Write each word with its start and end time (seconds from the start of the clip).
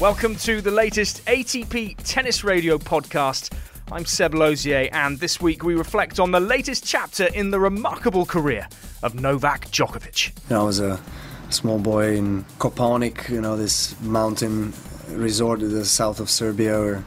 Welcome 0.00 0.36
to 0.36 0.62
the 0.62 0.70
latest 0.70 1.22
ATP 1.26 1.94
Tennis 2.04 2.42
Radio 2.42 2.78
podcast. 2.78 3.52
I'm 3.92 4.04
Seb 4.04 4.34
Lauzier, 4.34 4.88
and 4.92 5.18
this 5.18 5.40
week 5.40 5.64
we 5.64 5.74
reflect 5.74 6.20
on 6.20 6.30
the 6.30 6.38
latest 6.38 6.84
chapter 6.86 7.24
in 7.24 7.50
the 7.50 7.58
remarkable 7.58 8.24
career 8.24 8.68
of 9.02 9.16
Novak 9.16 9.66
Djokovic. 9.72 10.28
You 10.28 10.54
know, 10.54 10.60
I 10.60 10.64
was 10.64 10.78
a 10.78 11.00
small 11.48 11.80
boy 11.80 12.16
in 12.16 12.44
Kopaonik, 12.60 13.28
you 13.28 13.40
know, 13.40 13.56
this 13.56 14.00
mountain 14.00 14.72
resort 15.08 15.60
in 15.60 15.72
the 15.72 15.84
south 15.84 16.20
of 16.20 16.30
Serbia 16.30 16.78
where 16.78 17.04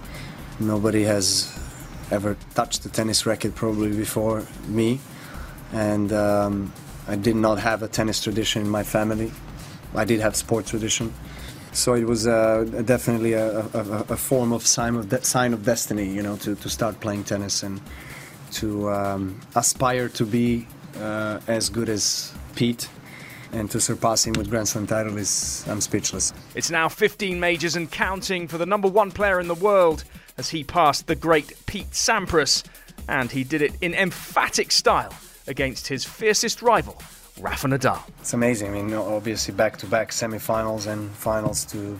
nobody 0.59 1.03
has 1.03 1.57
ever 2.11 2.35
touched 2.53 2.85
a 2.85 2.89
tennis 2.89 3.25
racket 3.25 3.55
probably 3.55 3.95
before 3.95 4.45
me. 4.67 4.99
And 5.71 6.11
um, 6.11 6.73
I 7.07 7.15
did 7.15 7.37
not 7.37 7.59
have 7.59 7.81
a 7.81 7.87
tennis 7.87 8.21
tradition 8.21 8.61
in 8.61 8.69
my 8.69 8.83
family. 8.83 9.31
I 9.95 10.03
did 10.03 10.19
have 10.19 10.35
sport 10.35 10.65
tradition 10.65 11.13
so 11.73 11.93
it 11.95 12.05
was 12.05 12.27
uh, 12.27 12.63
definitely 12.85 13.33
a, 13.33 13.59
a, 13.59 14.05
a, 14.09 14.17
form 14.17 14.53
of 14.53 14.65
sign 14.65 14.95
of 14.95 15.09
de- 15.09 15.23
sign 15.23 15.53
of 15.53 15.65
destiny, 15.65 16.07
you 16.07 16.21
know, 16.21 16.35
to, 16.37 16.55
to 16.55 16.69
start 16.69 16.99
playing 16.99 17.23
tennis 17.23 17.63
and 17.63 17.81
to 18.51 18.89
um, 18.91 19.39
aspire 19.55 20.07
to 20.09 20.25
be 20.25 20.67
uh, 20.99 21.39
as 21.47 21.69
good 21.69 21.89
as 21.89 22.31
Pete 22.55 22.87
and 23.51 23.69
to 23.71 23.79
surpass 23.79 24.25
him 24.25 24.33
with 24.33 24.49
Grand 24.49 24.67
Slam 24.67 24.87
title 24.87 25.17
is 25.17 25.65
I'm 25.67 25.81
speechless. 25.81 26.33
It's 26.55 26.71
now 26.71 26.89
15 26.89 27.39
majors 27.39 27.75
and 27.75 27.89
counting 27.89 28.47
for 28.47 28.57
the 28.57 28.65
number 28.65 28.87
one 28.87 29.11
player 29.11 29.39
in 29.39 29.47
the 29.47 29.55
world 29.55 30.03
as 30.37 30.49
he 30.49 30.63
passed 30.63 31.07
the 31.07 31.15
great 31.15 31.53
Pete 31.65 31.91
Sampras, 31.91 32.63
and 33.07 33.31
he 33.31 33.43
did 33.43 33.61
it 33.61 33.73
in 33.81 33.93
emphatic 33.93 34.71
style 34.71 35.13
against 35.47 35.87
his 35.87 36.05
fiercest 36.05 36.61
rival, 36.61 37.01
Rafa 37.39 37.67
Nadal. 37.67 37.99
It's 38.19 38.33
amazing. 38.33 38.69
I 38.69 38.81
mean, 38.81 38.93
obviously 38.93 39.53
back-to-back 39.53 40.11
semifinals 40.11 40.85
and 40.85 41.09
finals 41.11 41.65
to, 41.65 41.99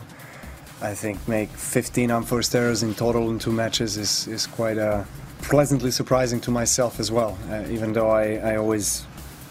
I 0.81 0.94
think, 0.94 1.28
make 1.28 1.50
15 1.50 2.12
unforced 2.12 2.56
errors 2.56 2.84
in 2.84 2.94
total 2.94 3.30
in 3.31 3.39
two 3.39 3.52
matches 3.52 3.98
is, 3.98 4.28
is 4.28 4.45
quite 4.45 4.78
uh, 4.78 5.04
pleasantly 5.42 5.89
surprising 5.89 6.39
to 6.42 6.52
myself 6.52 7.00
as 7.00 7.11
well. 7.11 7.38
Uh, 7.50 7.64
even 7.70 7.94
though 7.94 8.09
I, 8.09 8.36
I 8.36 8.58
always 8.58 9.06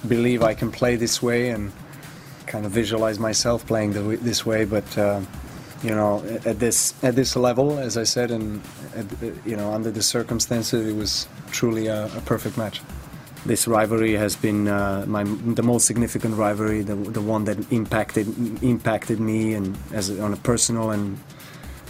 believe 0.06 0.42
I 0.42 0.54
can 0.54 0.70
play 0.70 0.94
this 0.96 1.20
way 1.20 1.50
and 1.50 1.72
kind 2.46 2.64
of 2.64 2.70
visualize 2.70 3.18
myself 3.18 3.66
playing 3.66 3.92
the, 3.92 4.16
this 4.16 4.46
way, 4.46 4.64
but. 4.64 4.96
Uh, 4.96 5.20
you 5.82 5.96
know, 5.96 6.22
at 6.44 6.60
this 6.60 6.94
at 7.02 7.16
this 7.16 7.34
level, 7.34 7.76
as 7.76 7.96
I 7.96 8.04
said, 8.04 8.30
and 8.30 8.62
at, 8.94 9.04
you 9.44 9.56
know, 9.56 9.72
under 9.72 9.90
the 9.90 10.00
circumstances, 10.00 10.86
it 10.86 10.94
was 10.94 11.26
truly 11.50 11.88
a, 11.88 12.04
a 12.04 12.20
perfect 12.20 12.56
match 12.56 12.80
this 13.44 13.66
rivalry 13.66 14.12
has 14.12 14.36
been 14.36 14.68
uh, 14.68 15.04
my 15.06 15.24
the 15.24 15.62
most 15.62 15.86
significant 15.86 16.36
rivalry, 16.36 16.82
the, 16.82 16.94
the 16.94 17.20
one 17.20 17.44
that 17.44 17.72
impacted 17.72 18.26
impacted 18.62 19.18
me 19.18 19.54
and 19.54 19.76
as 19.92 20.10
on 20.20 20.32
a 20.32 20.36
personal 20.36 20.90
and 20.90 21.18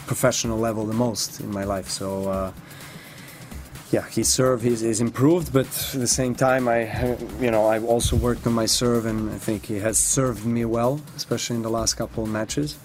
professional 0.06 0.58
level 0.58 0.86
the 0.86 0.94
most 0.94 1.40
in 1.40 1.50
my 1.50 1.64
life. 1.64 1.88
So. 1.88 2.28
Uh, 2.28 2.52
yeah, 3.92 4.08
his 4.08 4.32
serve 4.32 4.64
is, 4.64 4.82
is 4.82 5.02
improved, 5.02 5.52
but 5.52 5.66
at 5.66 6.00
the 6.00 6.06
same 6.06 6.34
time, 6.34 6.66
I, 6.66 7.14
you 7.38 7.50
know, 7.50 7.66
I've 7.66 7.84
also 7.84 8.16
worked 8.16 8.46
on 8.46 8.54
my 8.54 8.64
serve, 8.64 9.04
and 9.04 9.30
I 9.30 9.36
think 9.36 9.66
he 9.66 9.80
has 9.80 9.98
served 9.98 10.46
me 10.46 10.64
well, 10.64 10.98
especially 11.14 11.56
in 11.56 11.62
the 11.62 11.68
last 11.68 11.94
couple 11.98 12.24
of 12.24 12.30
matches. 12.30 12.78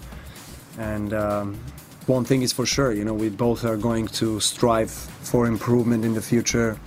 And 0.76 1.14
um, 1.14 1.58
one 2.06 2.24
thing 2.24 2.42
is 2.42 2.52
for 2.52 2.66
sure, 2.66 2.92
you 2.92 3.04
know, 3.04 3.14
we 3.14 3.30
both 3.30 3.64
are 3.64 3.78
going 3.78 4.08
to 4.20 4.38
strive 4.40 4.90
for 4.90 5.46
improvement 5.46 6.04
in 6.04 6.12
the 6.12 6.20
future 6.20 6.78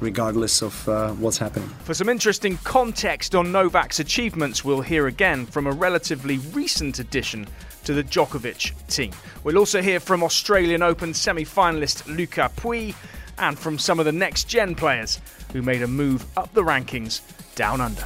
regardless 0.00 0.62
of 0.62 0.88
uh, 0.88 1.12
what's 1.12 1.38
happening. 1.38 1.68
For 1.84 1.94
some 1.94 2.08
interesting 2.08 2.56
context 2.58 3.34
on 3.34 3.52
Novak's 3.52 4.00
achievements, 4.00 4.64
we'll 4.64 4.80
hear 4.80 5.06
again 5.06 5.46
from 5.46 5.66
a 5.66 5.72
relatively 5.72 6.38
recent 6.38 6.98
addition 6.98 7.46
to 7.84 7.94
the 7.94 8.04
Djokovic 8.04 8.86
team. 8.88 9.12
We'll 9.44 9.58
also 9.58 9.82
hear 9.82 10.00
from 10.00 10.22
Australian 10.22 10.82
Open 10.82 11.14
semi 11.14 11.44
finalist 11.44 12.06
Lucas 12.06 12.52
Pouille 12.56 12.94
and 13.38 13.58
from 13.58 13.78
some 13.78 13.98
of 13.98 14.04
the 14.04 14.12
next 14.12 14.44
gen 14.44 14.74
players 14.74 15.20
who 15.52 15.62
made 15.62 15.82
a 15.82 15.88
move 15.88 16.26
up 16.36 16.52
the 16.54 16.62
rankings 16.62 17.20
down 17.54 17.80
under. 17.80 18.04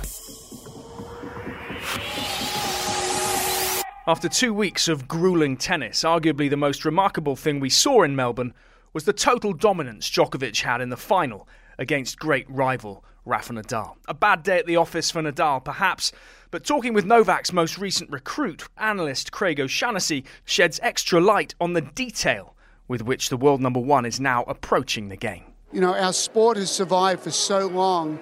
After 4.06 4.28
two 4.28 4.52
weeks 4.52 4.88
of 4.88 5.06
grueling 5.06 5.56
tennis, 5.56 6.02
arguably 6.02 6.50
the 6.50 6.56
most 6.56 6.84
remarkable 6.84 7.36
thing 7.36 7.60
we 7.60 7.70
saw 7.70 8.02
in 8.02 8.16
Melbourne 8.16 8.52
was 8.92 9.04
the 9.04 9.12
total 9.12 9.52
dominance 9.52 10.10
Djokovic 10.10 10.62
had 10.62 10.81
in 10.81 10.91
the 10.91 10.97
final 10.97 11.47
against 11.82 12.16
great 12.16 12.48
rival 12.48 13.04
Rafa 13.25 13.53
Nadal. 13.53 13.97
A 14.06 14.15
bad 14.15 14.44
day 14.44 14.59
at 14.59 14.66
the 14.66 14.76
office 14.76 15.10
for 15.10 15.20
Nadal, 15.20 15.62
perhaps, 15.65 16.12
but 16.53 16.65
talking 16.65 16.94
with 16.94 17.04
Novak's 17.04 17.53
most 17.53 17.76
recent 17.76 18.09
recruit, 18.09 18.69
analyst 18.78 19.32
Craig 19.32 19.59
O'Shaughnessy 19.59 20.25
sheds 20.44 20.78
extra 20.81 21.20
light 21.20 21.56
on 21.60 21.72
the 21.72 21.81
detail 21.81 22.54
with 22.87 23.03
which 23.03 23.31
the 23.31 23.37
world 23.37 23.60
number 23.60 23.81
one 23.81 24.04
is 24.04 24.20
now 24.20 24.44
approaching 24.44 25.09
the 25.09 25.16
game. 25.16 25.43
You 25.72 25.81
know, 25.81 25.94
our 25.94 26.12
sport 26.12 26.56
has 26.56 26.70
survived 26.70 27.22
for 27.22 27.32
so 27.32 27.66
long 27.66 28.20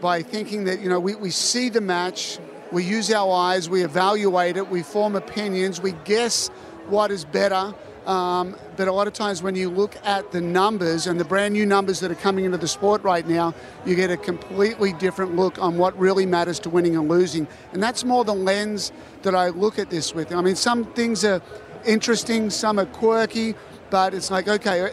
by 0.00 0.22
thinking 0.22 0.64
that, 0.64 0.80
you 0.80 0.88
know, 0.88 0.98
we, 0.98 1.14
we 1.14 1.30
see 1.30 1.68
the 1.68 1.80
match, 1.80 2.38
we 2.70 2.84
use 2.84 3.12
our 3.12 3.30
eyes, 3.30 3.68
we 3.68 3.84
evaluate 3.84 4.56
it, 4.56 4.66
we 4.66 4.82
form 4.82 5.14
opinions, 5.14 5.80
we 5.80 5.92
guess 6.04 6.48
what 6.86 7.10
is 7.10 7.26
better 7.26 7.74
um, 8.06 8.56
but 8.76 8.88
a 8.88 8.92
lot 8.92 9.06
of 9.06 9.12
times 9.12 9.42
when 9.42 9.54
you 9.54 9.70
look 9.70 9.96
at 10.04 10.32
the 10.32 10.40
numbers 10.40 11.06
and 11.06 11.20
the 11.20 11.24
brand 11.24 11.54
new 11.54 11.64
numbers 11.64 12.00
that 12.00 12.10
are 12.10 12.16
coming 12.16 12.44
into 12.44 12.58
the 12.58 12.68
sport 12.68 13.02
right 13.04 13.26
now, 13.26 13.54
you 13.86 13.94
get 13.94 14.10
a 14.10 14.16
completely 14.16 14.92
different 14.94 15.36
look 15.36 15.58
on 15.58 15.78
what 15.78 15.96
really 15.98 16.26
matters 16.26 16.58
to 16.60 16.70
winning 16.70 16.96
and 16.96 17.08
losing. 17.08 17.46
And 17.72 17.82
that's 17.82 18.04
more 18.04 18.24
the 18.24 18.34
lens 18.34 18.92
that 19.22 19.34
I 19.34 19.48
look 19.48 19.78
at 19.78 19.90
this 19.90 20.14
with. 20.14 20.32
I 20.32 20.40
mean, 20.40 20.56
some 20.56 20.84
things 20.94 21.24
are 21.24 21.40
interesting, 21.86 22.50
some 22.50 22.78
are 22.78 22.86
quirky, 22.86 23.54
but 23.90 24.14
it's 24.14 24.30
like, 24.30 24.48
okay, 24.48 24.90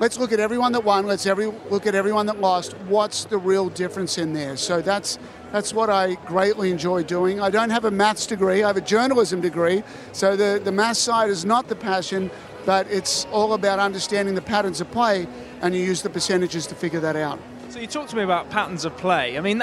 let's 0.00 0.18
look 0.18 0.32
at 0.32 0.40
everyone 0.40 0.72
that 0.72 0.84
won, 0.84 1.06
let's 1.06 1.26
every, 1.26 1.46
look 1.70 1.86
at 1.86 1.94
everyone 1.94 2.26
that 2.26 2.40
lost. 2.40 2.72
What's 2.88 3.24
the 3.24 3.38
real 3.38 3.68
difference 3.68 4.18
in 4.18 4.32
there? 4.32 4.56
So 4.56 4.80
that's 4.80 5.18
that's 5.52 5.72
what 5.72 5.88
I 5.88 6.14
greatly 6.26 6.70
enjoy 6.70 7.04
doing. 7.04 7.40
I 7.40 7.48
don't 7.48 7.70
have 7.70 7.86
a 7.86 7.90
maths 7.90 8.26
degree, 8.26 8.62
I 8.62 8.66
have 8.66 8.76
a 8.76 8.82
journalism 8.82 9.40
degree, 9.40 9.82
so 10.12 10.36
the, 10.36 10.60
the 10.62 10.72
maths 10.72 11.00
side 11.00 11.30
is 11.30 11.44
not 11.44 11.68
the 11.68 11.74
passion, 11.74 12.30
but 12.64 12.86
it's 12.90 13.26
all 13.32 13.52
about 13.52 13.78
understanding 13.78 14.34
the 14.34 14.42
patterns 14.42 14.80
of 14.80 14.90
play, 14.90 15.26
and 15.62 15.74
you 15.74 15.82
use 15.82 16.02
the 16.02 16.10
percentages 16.10 16.66
to 16.66 16.74
figure 16.74 17.00
that 17.00 17.16
out. 17.16 17.38
So 17.70 17.78
you 17.80 17.86
talked 17.86 18.10
to 18.10 18.16
me 18.16 18.22
about 18.22 18.50
patterns 18.50 18.84
of 18.84 18.96
play. 18.96 19.36
I 19.36 19.40
mean, 19.40 19.60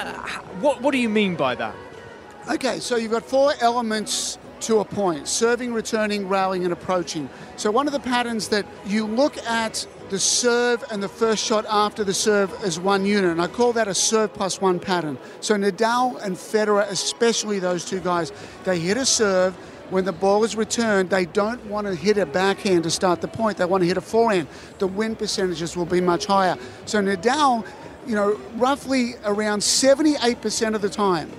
what 0.60 0.82
what 0.82 0.92
do 0.92 0.98
you 0.98 1.10
mean 1.10 1.36
by 1.36 1.56
that? 1.56 1.76
Okay, 2.50 2.80
so 2.80 2.96
you've 2.96 3.12
got 3.12 3.26
four 3.26 3.54
elements 3.62 4.38
to 4.62 4.80
a 4.80 4.86
point: 4.86 5.28
serving, 5.28 5.74
returning, 5.74 6.28
rallying, 6.28 6.64
and 6.64 6.74
approaching. 6.74 7.30
So 7.58 7.72
one 7.72 7.88
of 7.88 7.94
the 7.94 8.00
patterns 8.00 8.50
that 8.50 8.66
you 8.86 9.08
look 9.08 9.38
at 9.40 9.88
the 10.10 10.20
serve 10.20 10.84
and 10.92 11.02
the 11.02 11.10
first 11.10 11.44
shot 11.44 11.66
after 11.68 12.04
the 12.04 12.14
serve 12.14 12.54
as 12.64 12.80
one 12.80 13.06
unit. 13.06 13.32
And 13.32 13.42
I 13.42 13.48
call 13.48 13.74
that 13.74 13.88
a 13.88 13.96
serve 13.96 14.34
plus 14.34 14.62
one 14.62 14.80
pattern. 14.80 15.18
So 15.42 15.56
Nadal 15.56 16.22
and 16.24 16.36
Federer, 16.36 16.88
especially 16.90 17.58
those 17.58 17.86
two 17.86 18.00
guys, 18.00 18.32
they 18.66 18.78
hit 18.80 18.98
a 18.98 19.06
serve 19.06 19.58
when 19.90 20.06
the 20.06 20.12
ball 20.12 20.44
is 20.44 20.56
returned, 20.56 21.10
they 21.10 21.26
don't 21.26 21.64
want 21.68 21.88
to 21.88 21.96
hit 21.96 22.18
a 22.18 22.26
backhand 22.26 22.84
to 22.84 22.92
start 22.92 23.22
the 23.22 23.28
point. 23.28 23.58
They 23.58 23.66
want 23.66 23.82
to 23.82 23.88
hit 23.88 23.98
a 23.98 24.02
forehand. 24.02 24.48
The 24.80 24.88
win 24.88 25.16
percentages 25.16 25.78
will 25.78 25.86
be 25.86 26.02
much 26.02 26.26
higher. 26.26 26.58
So 26.86 27.02
Nadal, 27.02 27.66
you 28.08 28.16
know, 28.16 28.40
roughly 28.56 29.14
around 29.24 29.60
78% 29.60 30.76
of 30.76 30.82
the 30.82 30.90
time, 30.90 31.32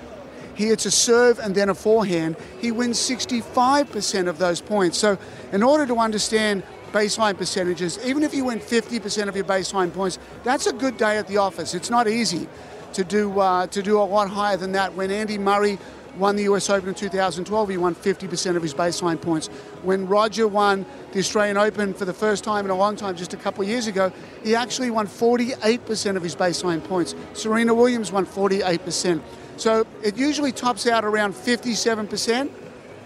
he 0.55 0.69
hits 0.69 0.87
a 0.87 0.91
serve 0.91 1.39
and 1.39 1.55
then 1.55 1.69
a 1.69 1.75
forehand. 1.75 2.37
He 2.61 2.73
wins 2.73 2.99
65% 2.99 4.27
of 4.27 4.39
those 4.39 4.61
points. 4.63 4.97
So, 4.97 5.19
in 5.53 5.63
order 5.63 5.87
to 5.87 5.99
understand 5.99 6.63
baseline 6.93 7.37
percentages, 7.37 7.99
even 8.07 8.23
if 8.23 8.33
you 8.33 8.47
win 8.47 8.59
50% 8.59 9.29
of 9.29 9.37
your 9.37 9.45
baseline 9.45 9.93
points, 9.93 10.19
that's 10.45 10.67
a 10.67 10.73
good 10.73 10.97
day 10.97 11.19
at 11.19 11.29
the 11.29 11.37
office. 11.37 11.75
It's 11.75 11.91
not 11.91 12.09
easy 12.09 12.49
to 12.95 13.05
do 13.05 13.39
uh, 13.39 13.67
to 13.67 13.83
do 13.83 14.01
a 14.01 14.03
lot 14.03 14.31
higher 14.31 14.57
than 14.57 14.73
that. 14.73 14.95
When 14.95 15.11
Andy 15.11 15.37
Murray 15.37 15.79
won 16.19 16.37
the 16.37 16.45
US 16.45 16.71
Open 16.71 16.89
in 16.91 16.95
2012, 16.95 17.69
he 17.69 17.77
won 17.77 17.95
50% 17.95 18.57
of 18.57 18.63
his 18.63 18.75
baseline 18.75 19.21
points. 19.21 19.49
When 19.83 20.07
Roger 20.07 20.49
won 20.49 20.87
the 21.13 21.19
Australian 21.19 21.57
Open 21.57 21.95
for 21.95 22.05
the 22.05 22.13
first 22.13 22.45
time 22.45 22.65
in 22.65 22.71
a 22.71 22.77
long 22.77 22.97
time, 22.97 23.17
just 23.17 23.35
a 23.35 23.37
couple 23.37 23.63
of 23.63 23.69
years 23.69 23.87
ago, 23.87 24.13
he 24.43 24.55
actually 24.55 24.91
won 24.91 25.07
48% 25.07 26.17
of 26.17 26.23
his 26.23 26.37
baseline 26.37 26.83
points. 26.83 27.15
Serena 27.35 27.75
Williams 27.75 28.13
won 28.13 28.27
48%. 28.27 29.21
So 29.57 29.87
it 30.03 30.17
usually 30.17 30.53
tops 30.53 30.87
out 30.87 31.05
around 31.05 31.35
57%. 31.35 32.51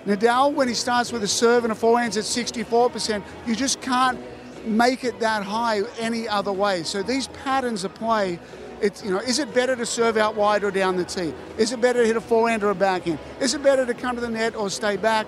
Nadal, 0.06 0.54
when 0.54 0.66
he 0.66 0.74
starts 0.74 1.12
with 1.12 1.22
a 1.22 1.28
serve 1.28 1.64
and 1.64 1.72
a 1.72 1.76
forehand, 1.76 2.16
at 2.16 2.24
64%. 2.24 3.22
You 3.46 3.54
just 3.54 3.80
can't 3.80 4.18
make 4.64 5.04
it 5.04 5.20
that 5.20 5.42
high 5.42 5.82
any 5.98 6.28
other 6.28 6.52
way. 6.52 6.82
So 6.82 7.02
these 7.02 7.28
patterns 7.28 7.84
of 7.84 7.94
play 7.94 8.38
It's, 8.80 9.04
you 9.04 9.10
know, 9.10 9.18
is 9.18 9.38
it 9.38 9.52
better 9.52 9.76
to 9.76 9.84
serve 9.84 10.16
out 10.16 10.36
wide 10.36 10.64
or 10.64 10.70
down 10.70 10.96
the 10.96 11.04
tee? 11.04 11.34
Is 11.58 11.72
it 11.72 11.80
better 11.80 12.00
to 12.00 12.06
hit 12.06 12.16
a 12.16 12.20
forehand 12.20 12.62
or 12.62 12.70
a 12.70 12.74
backhand? 12.74 13.18
Is 13.38 13.52
it 13.54 13.62
better 13.62 13.84
to 13.84 13.92
come 13.92 14.14
to 14.14 14.20
the 14.20 14.30
net 14.30 14.56
or 14.56 14.70
stay 14.70 14.96
back? 14.96 15.26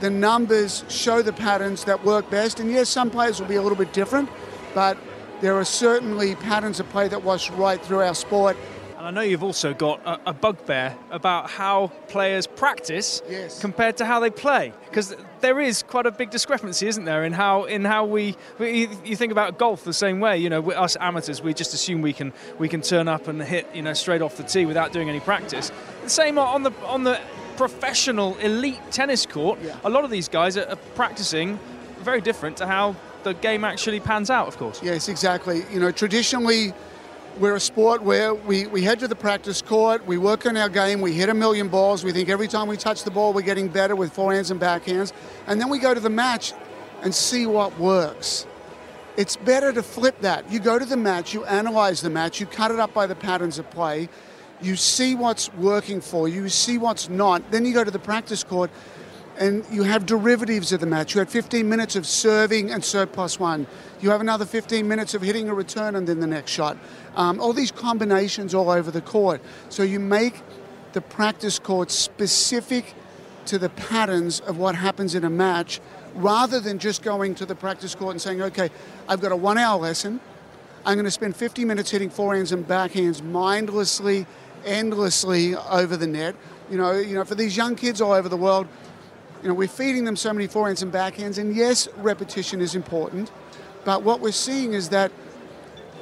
The 0.00 0.10
numbers 0.10 0.84
show 0.88 1.22
the 1.22 1.32
patterns 1.32 1.84
that 1.84 2.04
work 2.04 2.28
best. 2.28 2.60
And 2.60 2.70
yes, 2.70 2.88
some 2.88 3.10
players 3.10 3.40
will 3.40 3.48
be 3.48 3.54
a 3.54 3.62
little 3.62 3.78
bit 3.78 3.92
different, 3.92 4.28
but 4.74 4.98
there 5.40 5.54
are 5.54 5.64
certainly 5.64 6.34
patterns 6.34 6.80
of 6.80 6.88
play 6.90 7.08
that 7.08 7.22
wash 7.22 7.50
right 7.50 7.80
through 7.82 8.00
our 8.00 8.14
sport. 8.14 8.56
And 9.02 9.08
I 9.08 9.20
know 9.20 9.28
you've 9.28 9.42
also 9.42 9.74
got 9.74 10.00
a, 10.06 10.30
a 10.30 10.32
bugbear 10.32 10.96
about 11.10 11.50
how 11.50 11.88
players 12.06 12.46
practice 12.46 13.20
yes. 13.28 13.60
compared 13.60 13.96
to 13.96 14.04
how 14.04 14.20
they 14.20 14.30
play, 14.30 14.72
because 14.84 15.16
there 15.40 15.58
is 15.58 15.82
quite 15.82 16.06
a 16.06 16.12
big 16.12 16.30
discrepancy, 16.30 16.86
isn't 16.86 17.04
there, 17.04 17.24
in 17.24 17.32
how 17.32 17.64
in 17.64 17.84
how 17.84 18.04
we, 18.04 18.36
we 18.60 18.88
you 19.04 19.16
think 19.16 19.32
about 19.32 19.58
golf 19.58 19.82
the 19.82 19.92
same 19.92 20.20
way. 20.20 20.38
You 20.38 20.50
know, 20.50 20.70
us 20.70 20.96
amateurs, 21.00 21.42
we 21.42 21.52
just 21.52 21.74
assume 21.74 22.00
we 22.00 22.12
can 22.12 22.32
we 22.60 22.68
can 22.68 22.80
turn 22.80 23.08
up 23.08 23.26
and 23.26 23.42
hit 23.42 23.66
you 23.74 23.82
know 23.82 23.92
straight 23.92 24.22
off 24.22 24.36
the 24.36 24.44
tee 24.44 24.66
without 24.66 24.92
doing 24.92 25.08
any 25.08 25.18
practice. 25.18 25.72
The 26.04 26.08
same 26.08 26.38
on 26.38 26.62
the 26.62 26.72
on 26.84 27.02
the 27.02 27.20
professional 27.56 28.36
elite 28.38 28.80
tennis 28.92 29.26
court. 29.26 29.58
Yeah. 29.62 29.76
A 29.82 29.90
lot 29.90 30.04
of 30.04 30.12
these 30.12 30.28
guys 30.28 30.56
are, 30.56 30.68
are 30.68 30.76
practicing 30.94 31.58
very 32.02 32.20
different 32.20 32.56
to 32.58 32.68
how 32.68 32.94
the 33.24 33.34
game 33.34 33.64
actually 33.64 33.98
pans 33.98 34.30
out, 34.30 34.46
of 34.46 34.58
course. 34.58 34.80
Yes, 34.80 35.08
exactly. 35.08 35.64
You 35.72 35.80
know, 35.80 35.90
traditionally 35.90 36.72
we're 37.38 37.56
a 37.56 37.60
sport 37.60 38.02
where 38.02 38.34
we, 38.34 38.66
we 38.66 38.82
head 38.82 38.98
to 39.00 39.08
the 39.08 39.16
practice 39.16 39.62
court, 39.62 40.06
we 40.06 40.18
work 40.18 40.44
on 40.46 40.56
our 40.56 40.68
game, 40.68 41.00
we 41.00 41.12
hit 41.12 41.28
a 41.28 41.34
million 41.34 41.68
balls, 41.68 42.04
we 42.04 42.12
think 42.12 42.28
every 42.28 42.48
time 42.48 42.68
we 42.68 42.76
touch 42.76 43.04
the 43.04 43.10
ball 43.10 43.32
we're 43.32 43.42
getting 43.42 43.68
better 43.68 43.96
with 43.96 44.14
forehands 44.14 44.50
and 44.50 44.60
backhands, 44.60 45.12
and 45.46 45.60
then 45.60 45.68
we 45.68 45.78
go 45.78 45.94
to 45.94 46.00
the 46.00 46.10
match 46.10 46.52
and 47.02 47.14
see 47.14 47.46
what 47.46 47.78
works. 47.78 48.46
It's 49.16 49.36
better 49.36 49.72
to 49.72 49.82
flip 49.82 50.20
that. 50.20 50.50
You 50.50 50.58
go 50.58 50.78
to 50.78 50.84
the 50.84 50.96
match, 50.96 51.34
you 51.34 51.44
analyze 51.44 52.00
the 52.00 52.10
match, 52.10 52.40
you 52.40 52.46
cut 52.46 52.70
it 52.70 52.78
up 52.78 52.94
by 52.94 53.06
the 53.06 53.14
patterns 53.14 53.58
of 53.58 53.70
play, 53.70 54.08
you 54.60 54.76
see 54.76 55.14
what's 55.14 55.52
working 55.54 56.00
for 56.00 56.28
you, 56.28 56.42
you 56.42 56.48
see 56.48 56.78
what's 56.78 57.08
not, 57.08 57.50
then 57.50 57.64
you 57.64 57.72
go 57.72 57.82
to 57.82 57.90
the 57.90 57.98
practice 57.98 58.44
court 58.44 58.70
and 59.38 59.64
you 59.70 59.82
have 59.82 60.06
derivatives 60.06 60.72
of 60.72 60.80
the 60.80 60.86
match. 60.86 61.14
You 61.14 61.20
had 61.20 61.30
15 61.30 61.68
minutes 61.68 61.96
of 61.96 62.06
serving 62.06 62.70
and 62.70 62.84
serve 62.84 63.12
plus 63.12 63.40
one. 63.40 63.66
You 64.00 64.10
have 64.10 64.20
another 64.20 64.44
15 64.44 64.86
minutes 64.86 65.14
of 65.14 65.22
hitting 65.22 65.48
a 65.48 65.54
return 65.54 65.96
and 65.96 66.06
then 66.06 66.20
the 66.20 66.26
next 66.26 66.50
shot. 66.50 66.76
Um, 67.16 67.40
all 67.40 67.52
these 67.52 67.72
combinations 67.72 68.54
all 68.54 68.70
over 68.70 68.90
the 68.90 69.00
court. 69.00 69.40
So 69.68 69.82
you 69.82 70.00
make 70.00 70.42
the 70.92 71.00
practice 71.00 71.58
court 71.58 71.90
specific 71.90 72.94
to 73.46 73.58
the 73.58 73.70
patterns 73.70 74.40
of 74.40 74.58
what 74.58 74.74
happens 74.74 75.14
in 75.14 75.24
a 75.24 75.30
match 75.30 75.80
rather 76.14 76.60
than 76.60 76.78
just 76.78 77.02
going 77.02 77.34
to 77.36 77.46
the 77.46 77.54
practice 77.54 77.94
court 77.94 78.12
and 78.12 78.20
saying, 78.20 78.42
okay, 78.42 78.70
I've 79.08 79.20
got 79.20 79.32
a 79.32 79.36
one 79.36 79.58
hour 79.58 79.80
lesson. 79.80 80.20
I'm 80.84 80.94
going 80.94 81.04
to 81.04 81.10
spend 81.10 81.36
50 81.36 81.64
minutes 81.64 81.90
hitting 81.90 82.10
forehands 82.10 82.52
and 82.52 82.66
backhands 82.66 83.22
mindlessly, 83.22 84.26
endlessly 84.64 85.54
over 85.54 85.96
the 85.96 86.06
net. 86.06 86.34
You 86.70 86.76
know, 86.76 86.92
you 86.92 87.14
know, 87.14 87.24
for 87.24 87.34
these 87.34 87.56
young 87.56 87.76
kids 87.76 88.00
all 88.00 88.12
over 88.12 88.28
the 88.28 88.36
world, 88.36 88.66
you 89.42 89.48
know, 89.48 89.54
we're 89.54 89.68
feeding 89.68 90.04
them 90.04 90.16
so 90.16 90.32
many 90.32 90.46
forehands 90.46 90.82
and 90.82 90.92
backhands, 90.92 91.38
and 91.38 91.54
yes, 91.54 91.88
repetition 91.96 92.60
is 92.60 92.74
important, 92.74 93.30
but 93.84 94.02
what 94.02 94.20
we're 94.20 94.32
seeing 94.32 94.72
is 94.72 94.90
that 94.90 95.10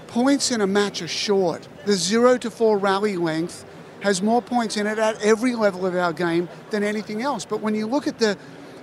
points 0.06 0.50
in 0.50 0.60
a 0.60 0.66
match 0.66 1.00
are 1.00 1.08
short. 1.08 1.66
The 1.86 1.94
zero 1.94 2.36
to 2.38 2.50
four 2.50 2.76
rally 2.76 3.16
length 3.16 3.64
has 4.00 4.20
more 4.20 4.42
points 4.42 4.76
in 4.76 4.86
it 4.86 4.98
at 4.98 5.22
every 5.22 5.54
level 5.54 5.86
of 5.86 5.94
our 5.94 6.12
game 6.12 6.48
than 6.70 6.82
anything 6.82 7.22
else. 7.22 7.44
But 7.44 7.60
when 7.60 7.74
you 7.74 7.86
look 7.86 8.06
at 8.06 8.18
the 8.18 8.36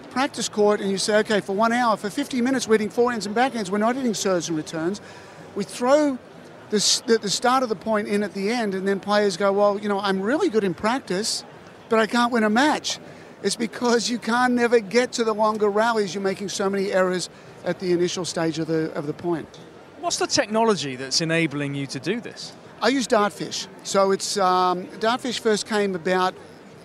practice 0.09 0.47
court 0.47 0.79
and 0.79 0.89
you 0.89 0.97
say, 0.97 1.17
okay, 1.17 1.41
for 1.41 1.55
one 1.55 1.73
hour, 1.73 1.97
for 1.97 2.09
50 2.09 2.41
minutes, 2.41 2.67
we're 2.67 2.75
hitting 2.75 2.89
forehands 2.89 3.25
and 3.25 3.35
backhands, 3.35 3.69
we're 3.69 3.77
not 3.77 3.95
hitting 3.95 4.13
serves 4.13 4.47
and 4.47 4.57
returns, 4.57 5.01
we 5.55 5.63
throw 5.63 6.17
the, 6.69 7.01
the, 7.05 7.17
the 7.19 7.29
start 7.29 7.63
of 7.63 7.69
the 7.69 7.75
point 7.75 8.07
in 8.07 8.23
at 8.23 8.33
the 8.33 8.49
end, 8.49 8.73
and 8.73 8.87
then 8.87 8.99
players 8.99 9.37
go, 9.37 9.51
well, 9.51 9.79
you 9.79 9.89
know, 9.89 9.99
I'm 9.99 10.21
really 10.21 10.49
good 10.49 10.63
in 10.63 10.73
practice, 10.73 11.43
but 11.89 11.99
I 11.99 12.07
can't 12.07 12.31
win 12.31 12.43
a 12.43 12.49
match. 12.49 12.99
It's 13.43 13.55
because 13.55 14.09
you 14.09 14.17
can't 14.17 14.53
never 14.53 14.79
get 14.79 15.11
to 15.13 15.23
the 15.23 15.33
longer 15.33 15.69
rallies. 15.69 16.13
You're 16.13 16.23
making 16.23 16.49
so 16.49 16.69
many 16.69 16.91
errors 16.91 17.29
at 17.65 17.79
the 17.79 17.91
initial 17.91 18.25
stage 18.25 18.57
of 18.59 18.67
the, 18.67 18.91
of 18.93 19.05
the 19.05 19.13
point. 19.13 19.47
What's 19.99 20.17
the 20.17 20.27
technology 20.27 20.95
that's 20.95 21.21
enabling 21.21 21.75
you 21.75 21.85
to 21.87 21.99
do 21.99 22.19
this? 22.19 22.53
I 22.81 22.89
use 22.89 23.07
Dartfish. 23.07 23.67
So 23.83 24.11
it's 24.11 24.37
um, 24.37 24.85
Dartfish 24.99 25.39
first 25.39 25.67
came 25.67 25.95
about 25.95 26.33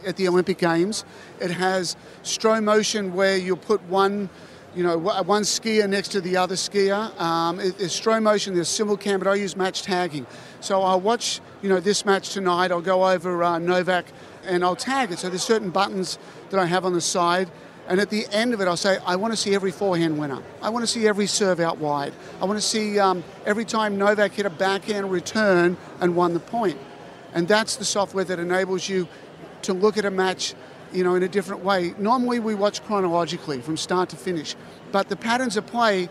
at 0.06 0.16
the 0.16 0.28
Olympic 0.28 0.58
Games. 0.58 1.04
It 1.40 1.50
has 1.50 1.96
StroMotion 2.22 3.12
where 3.12 3.36
you 3.36 3.56
put 3.56 3.82
one, 3.84 4.28
you 4.74 4.82
know, 4.82 4.98
one 4.98 5.42
skier 5.42 5.88
next 5.88 6.08
to 6.08 6.20
the 6.20 6.36
other 6.36 6.54
skier. 6.54 7.18
Um, 7.20 7.60
it, 7.60 7.78
there's 7.78 7.98
StroMotion, 7.98 8.54
there's 8.54 8.68
SimulCam, 8.68 9.18
but 9.18 9.28
I 9.28 9.34
use 9.34 9.56
match 9.56 9.82
tagging. 9.82 10.26
So 10.60 10.82
I'll 10.82 11.00
watch, 11.00 11.40
you 11.60 11.68
know, 11.68 11.80
this 11.80 12.04
match 12.04 12.30
tonight. 12.30 12.70
I'll 12.70 12.80
go 12.80 13.06
over 13.08 13.42
uh, 13.42 13.58
Novak 13.58 14.06
and 14.44 14.64
I'll 14.64 14.76
tag 14.76 15.12
it. 15.12 15.18
So 15.18 15.28
there's 15.28 15.42
certain 15.42 15.70
buttons 15.70 16.18
that 16.50 16.60
I 16.60 16.66
have 16.66 16.84
on 16.84 16.92
the 16.92 17.00
side 17.00 17.50
and 17.88 18.00
at 18.00 18.10
the 18.10 18.26
end 18.30 18.54
of 18.54 18.60
it, 18.60 18.68
I'll 18.68 18.76
say, 18.76 18.98
I 19.04 19.16
want 19.16 19.32
to 19.32 19.36
see 19.36 19.54
every 19.54 19.72
forehand 19.72 20.18
winner. 20.18 20.40
I 20.60 20.70
want 20.70 20.84
to 20.84 20.86
see 20.86 21.08
every 21.08 21.26
serve 21.26 21.58
out 21.58 21.78
wide. 21.78 22.12
I 22.40 22.44
want 22.44 22.58
to 22.58 22.64
see 22.66 22.98
um, 22.98 23.24
every 23.44 23.64
time 23.64 23.98
Novak 23.98 24.32
hit 24.32 24.46
a 24.46 24.50
backhand 24.50 25.10
return 25.10 25.76
and 26.00 26.14
won 26.14 26.32
the 26.32 26.40
point. 26.40 26.78
And 27.34 27.48
that's 27.48 27.76
the 27.76 27.84
software 27.84 28.24
that 28.24 28.38
enables 28.38 28.88
you 28.88 29.08
to 29.62 29.72
look 29.72 29.98
at 29.98 30.04
a 30.04 30.10
match 30.10 30.54
you 30.92 31.02
know, 31.02 31.14
in 31.14 31.22
a 31.22 31.28
different 31.28 31.64
way. 31.64 31.94
Normally 31.98 32.38
we 32.38 32.54
watch 32.54 32.84
chronologically 32.84 33.62
from 33.62 33.76
start 33.76 34.10
to 34.10 34.16
finish, 34.16 34.54
but 34.92 35.08
the 35.08 35.16
patterns 35.16 35.56
of 35.56 35.66
play 35.66 36.08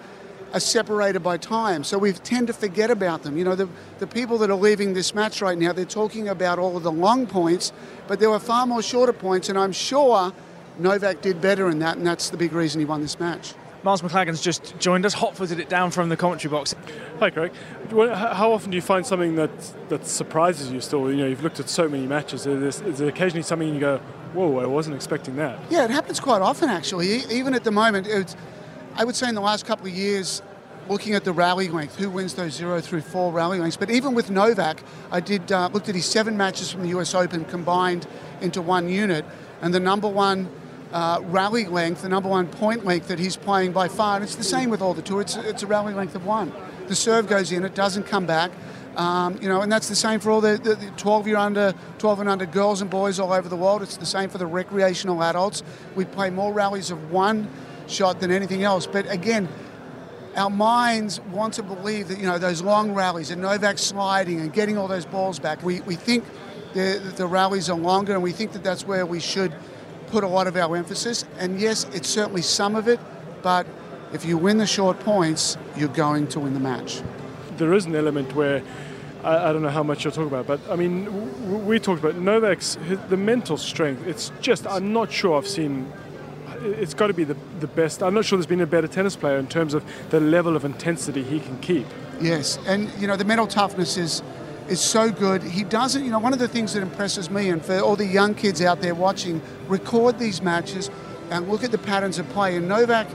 are 0.54 0.60
separated 0.60 1.22
by 1.22 1.38
time, 1.38 1.84
so 1.84 1.98
we 1.98 2.12
tend 2.12 2.48
to 2.48 2.54
forget 2.54 2.92
about 2.92 3.24
them. 3.24 3.38
You 3.38 3.44
know, 3.44 3.56
the, 3.56 3.70
the 4.00 4.08
people 4.08 4.38
that 4.40 4.50
are 4.50 4.56
leaving 4.56 4.94
this 4.94 5.16
match 5.16 5.42
right 5.42 5.58
now, 5.58 5.72
they're 5.74 5.86
talking 5.86 6.28
about 6.28 6.60
all 6.60 6.76
of 6.78 6.84
the 6.84 6.92
long 6.92 7.26
points, 7.26 7.72
but 8.08 8.20
there 8.20 8.30
were 8.30 8.40
far 8.40 8.66
more 8.66 8.82
shorter 8.82 9.14
points, 9.14 9.50
and 9.50 9.58
I'm 9.58 9.72
sure 9.72 10.34
Novak 10.78 11.22
did 11.22 11.42
better 11.42 11.70
in 11.70 11.80
that, 11.80 11.98
and 11.98 12.06
that's 12.06 12.30
the 12.30 12.38
big 12.38 12.54
reason 12.54 12.80
he 12.80 12.86
won 12.86 13.02
this 13.02 13.20
match. 13.20 13.54
Miles 13.84 14.04
Maclagan's 14.04 14.42
just 14.42 14.78
joined 14.78 15.08
us, 15.08 15.14
hot 15.14 15.36
footed 15.36 15.60
it 15.60 15.68
down 15.68 15.90
from 15.90 16.10
the 16.10 16.18
commentary 16.18 16.52
box. 16.52 16.76
Hi, 17.20 17.32
Craig. 17.32 17.52
How 17.90 18.52
often 18.52 18.70
do 18.70 18.76
you 18.76 18.82
find 18.82 19.04
something 19.04 19.36
that 19.36 19.50
that 19.90 20.06
surprises 20.06 20.72
you? 20.72 20.82
Still, 20.82 21.10
you 21.10 21.18
know, 21.18 21.26
you've 21.26 21.44
looked 21.44 21.60
at 21.60 21.68
so 21.68 21.90
many 21.90 22.06
matches. 22.06 22.46
Is, 22.46 22.82
is 22.82 23.00
there 23.00 23.10
occasionally 23.10 23.42
something 23.42 23.74
you 23.74 23.80
go, 23.80 23.98
"Whoa, 24.34 24.60
I 24.60 24.68
wasn't 24.68 24.98
expecting 24.98 25.36
that"? 25.38 25.60
Yeah, 25.72 25.84
it 25.84 25.90
happens 25.90 26.20
quite 26.20 26.44
often 26.44 26.70
actually. 26.70 27.24
Even 27.32 27.56
at 27.56 27.64
the 27.64 27.72
moment, 27.72 28.06
I 28.96 29.06
would 29.06 29.16
say 29.16 29.30
in 29.30 29.36
the 29.36 29.42
last 29.42 29.66
couple 29.66 29.88
of 29.88 29.94
years, 29.94 30.42
looking 30.90 31.14
at 31.14 31.24
the 31.24 31.32
rally 31.32 31.70
length, 31.70 31.98
who 31.98 32.10
wins 32.10 32.34
those 32.34 32.54
zero 32.54 32.82
through 32.82 33.02
four 33.02 33.32
rally 33.32 33.60
lengths. 33.60 33.78
But 33.78 33.90
even 33.90 34.14
with 34.14 34.30
Novak, 34.30 34.84
I 35.12 35.22
did 35.22 35.52
uh, 35.52 35.70
looked 35.72 35.88
at 35.88 35.96
his 35.96 36.06
seven 36.06 36.36
matches 36.36 36.72
from 36.72 36.82
the 36.82 36.90
U.S. 36.90 37.16
Open 37.16 37.46
combined 37.46 38.06
into 38.42 38.62
one 38.62 38.90
unit, 38.90 39.26
and 39.62 39.74
the 39.74 39.80
number 39.80 40.10
one 40.10 40.50
uh, 40.92 41.20
rally 41.24 41.66
length, 41.66 42.02
the 42.02 42.10
number 42.10 42.28
one 42.28 42.48
point 42.48 42.84
length 42.84 43.08
that 43.08 43.20
he's 43.20 43.38
playing 43.38 43.72
by 43.72 43.88
far. 43.88 44.16
And 44.16 44.24
it's 44.26 44.36
the 44.36 44.44
same 44.44 44.70
with 44.70 44.82
all 44.82 44.94
the 44.94 45.02
tour. 45.02 45.22
It's, 45.22 45.38
it's 45.38 45.64
a 45.64 45.68
rally 45.68 45.94
length 45.94 46.16
of 46.16 46.26
one. 46.26 46.52
The 46.88 46.96
serve 46.96 47.28
goes 47.28 47.52
in, 47.54 47.64
it 47.64 47.76
doesn't 47.76 48.04
come 48.04 48.26
back. 48.26 48.52
Um, 48.98 49.42
you 49.42 49.48
know, 49.48 49.62
and 49.62 49.72
that's 49.72 49.88
the 49.88 49.96
same 49.96 50.20
for 50.20 50.32
all 50.32 50.42
the, 50.42 50.58
the, 50.62 50.76
the 50.76 50.92
12 50.98 51.28
year 51.28 51.38
under, 51.38 51.74
12 52.00 52.20
and 52.20 52.30
under 52.30 52.46
girls 52.46 52.82
and 52.82 52.90
boys 52.90 53.22
all 53.22 53.32
over 53.32 53.48
the 53.48 53.56
world. 53.56 53.82
It's 53.82 53.96
the 53.96 54.06
same 54.06 54.30
for 54.30 54.38
the 54.38 54.46
recreational 54.46 55.24
adults. 55.24 55.64
We 55.96 56.04
play 56.04 56.30
more 56.30 56.52
rallies 56.52 56.92
of 56.92 57.10
one 57.10 57.48
shot 57.92 58.20
than 58.20 58.32
anything 58.32 58.64
else. 58.64 58.88
But 58.88 59.12
again, 59.12 59.48
our 60.36 60.50
minds 60.50 61.20
want 61.20 61.54
to 61.56 61.64
believe 61.64 62.08
that 62.08 62.18
you 62.18 62.26
know 62.26 62.38
those 62.38 62.62
long 62.62 62.94
rallies 62.94 63.32
and 63.32 63.42
Novak 63.42 63.78
sliding 63.78 64.40
and 64.40 64.54
getting 64.54 64.78
all 64.78 64.88
those 64.88 65.06
balls 65.06 65.40
back. 65.40 65.62
We, 65.64 65.82
we 65.82 65.96
think 65.96 66.24
the, 66.74 67.14
the 67.18 67.28
rallies 67.28 67.70
are 67.70 67.78
longer, 67.78 68.14
and 68.14 68.24
we 68.24 68.32
think 68.32 68.54
that 68.54 68.64
that's 68.64 68.86
where 68.86 69.06
we 69.06 69.20
should 69.20 69.54
put 70.08 70.24
a 70.24 70.28
lot 70.28 70.48
of 70.48 70.56
our 70.56 70.76
emphasis. 70.76 71.26
And 71.38 71.60
yes, 71.60 71.86
it's 71.94 72.10
certainly 72.10 72.42
some 72.42 72.76
of 72.76 72.88
it, 72.88 73.00
but 73.42 73.68
if 74.14 74.26
you 74.26 74.38
win 74.38 74.58
the 74.58 74.68
short 74.68 75.00
points, 75.00 75.58
you're 75.76 75.90
going 75.90 76.28
to 76.28 76.40
win 76.40 76.54
the 76.54 76.60
match. 76.60 77.02
There 77.58 77.74
is 77.74 77.86
an 77.86 77.96
element 77.96 78.36
where 78.36 78.62
I, 79.24 79.54
don't 79.54 79.62
know 79.62 79.70
how 79.70 79.84
much 79.84 80.04
you'll 80.04 80.14
talk 80.14 80.28
about, 80.28 80.48
but 80.48 80.60
I 80.70 80.76
mean, 80.76 81.66
we 81.66 81.80
talked 81.80 82.04
about 82.04 82.16
Novak's 82.16 82.78
the 83.10 83.18
mental 83.18 83.58
strength. 83.58 84.08
It's 84.08 84.32
just 84.42 84.66
I'm 84.66 84.94
not 84.94 85.12
sure 85.12 85.38
I've 85.38 85.48
seen. 85.48 85.92
It's 86.64 86.94
got 86.94 87.08
to 87.08 87.14
be 87.14 87.24
the, 87.24 87.36
the 87.60 87.68
best. 87.68 88.04
I'm 88.04 88.14
not 88.14 88.26
sure 88.26 88.38
there's 88.38 88.46
been 88.46 88.62
a 88.62 88.68
better 88.68 88.88
tennis 88.88 89.16
player 89.16 89.38
in 89.38 89.48
terms 89.48 89.74
of 89.74 89.84
the 90.10 90.20
level 90.20 90.56
of 90.56 90.64
intensity 90.64 91.24
he 91.24 91.40
can 91.40 91.58
keep. 91.60 91.88
Yes, 92.20 92.60
and 92.68 92.92
you 93.00 93.08
know 93.08 93.16
the 93.16 93.26
mental 93.26 93.48
toughness 93.48 93.98
is 93.98 94.22
is 94.68 94.80
so 94.80 95.12
good. 95.12 95.44
He 95.44 95.64
doesn't, 95.64 96.06
you 96.06 96.12
know, 96.12 96.20
one 96.20 96.34
of 96.34 96.40
the 96.40 96.48
things 96.48 96.74
that 96.74 96.82
impresses 96.82 97.30
me 97.30 97.50
and 97.50 97.64
for 97.64 97.80
all 97.80 97.96
the 97.96 98.06
young 98.06 98.34
kids 98.34 98.62
out 98.62 98.82
there 98.82 98.96
watching, 98.96 99.42
record 99.68 100.18
these 100.18 100.42
matches 100.42 100.90
and 101.30 101.50
look 101.50 101.64
at 101.64 101.72
the 101.72 101.78
patterns 101.78 102.20
of 102.20 102.30
play. 102.30 102.56
And 102.56 102.70
Novak, 102.70 103.08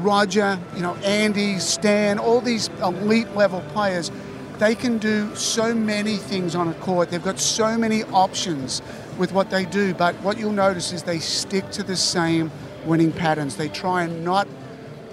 Roger, 0.00 0.58
you 0.76 0.82
know, 0.82 0.94
Andy, 0.96 1.58
Stan, 1.58 2.18
all 2.18 2.40
these 2.40 2.68
elite 2.82 3.34
level 3.34 3.60
players, 3.72 4.10
they 4.58 4.74
can 4.74 4.98
do 4.98 5.34
so 5.34 5.74
many 5.74 6.16
things 6.16 6.54
on 6.54 6.68
a 6.68 6.74
court. 6.74 7.10
They've 7.10 7.22
got 7.22 7.40
so 7.40 7.76
many 7.76 8.04
options 8.04 8.82
with 9.18 9.32
what 9.32 9.50
they 9.50 9.64
do. 9.64 9.94
But 9.94 10.14
what 10.16 10.38
you'll 10.38 10.52
notice 10.52 10.92
is 10.92 11.02
they 11.02 11.18
stick 11.18 11.70
to 11.72 11.82
the 11.82 11.96
same 11.96 12.52
winning 12.86 13.12
patterns. 13.12 13.56
They 13.56 13.68
try 13.68 14.02
and 14.02 14.24
not 14.24 14.48